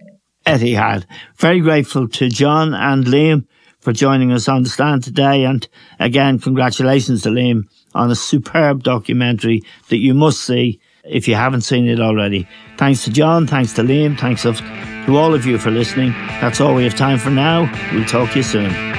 Etihad. 0.45 1.05
Very 1.37 1.61
grateful 1.61 2.07
to 2.09 2.29
John 2.29 2.73
and 2.73 3.05
Liam 3.05 3.45
for 3.79 3.93
joining 3.93 4.33
us 4.33 4.49
on 4.49 4.63
the 4.63 4.69
stand 4.69 5.03
today, 5.03 5.45
and 5.45 5.67
again, 5.99 6.39
congratulations 6.39 7.21
to 7.23 7.29
Liam 7.29 7.63
on 7.95 8.11
a 8.11 8.15
superb 8.15 8.83
documentary 8.83 9.63
that 9.87 9.97
you 9.97 10.13
must 10.13 10.41
see 10.41 10.79
if 11.05 11.27
you 11.27 11.35
haven't 11.35 11.61
seen 11.61 11.87
it 11.87 12.01
already. 12.01 12.47
Thanks 12.77 13.05
to 13.05 13.09
John, 13.09 13.47
thanks 13.47 13.73
to 13.73 13.83
Liam, 13.83 14.19
thanks 14.19 14.43
to 14.43 14.53
all 15.17 15.33
of 15.33 15.45
you 15.45 15.57
for 15.57 15.71
listening. 15.71 16.11
That's 16.41 16.59
all 16.61 16.75
we 16.75 16.83
have 16.83 16.95
time 16.95 17.17
for 17.17 17.31
now. 17.31 17.71
We'll 17.93 18.05
talk 18.05 18.31
to 18.31 18.37
you 18.37 18.43
soon. 18.43 18.98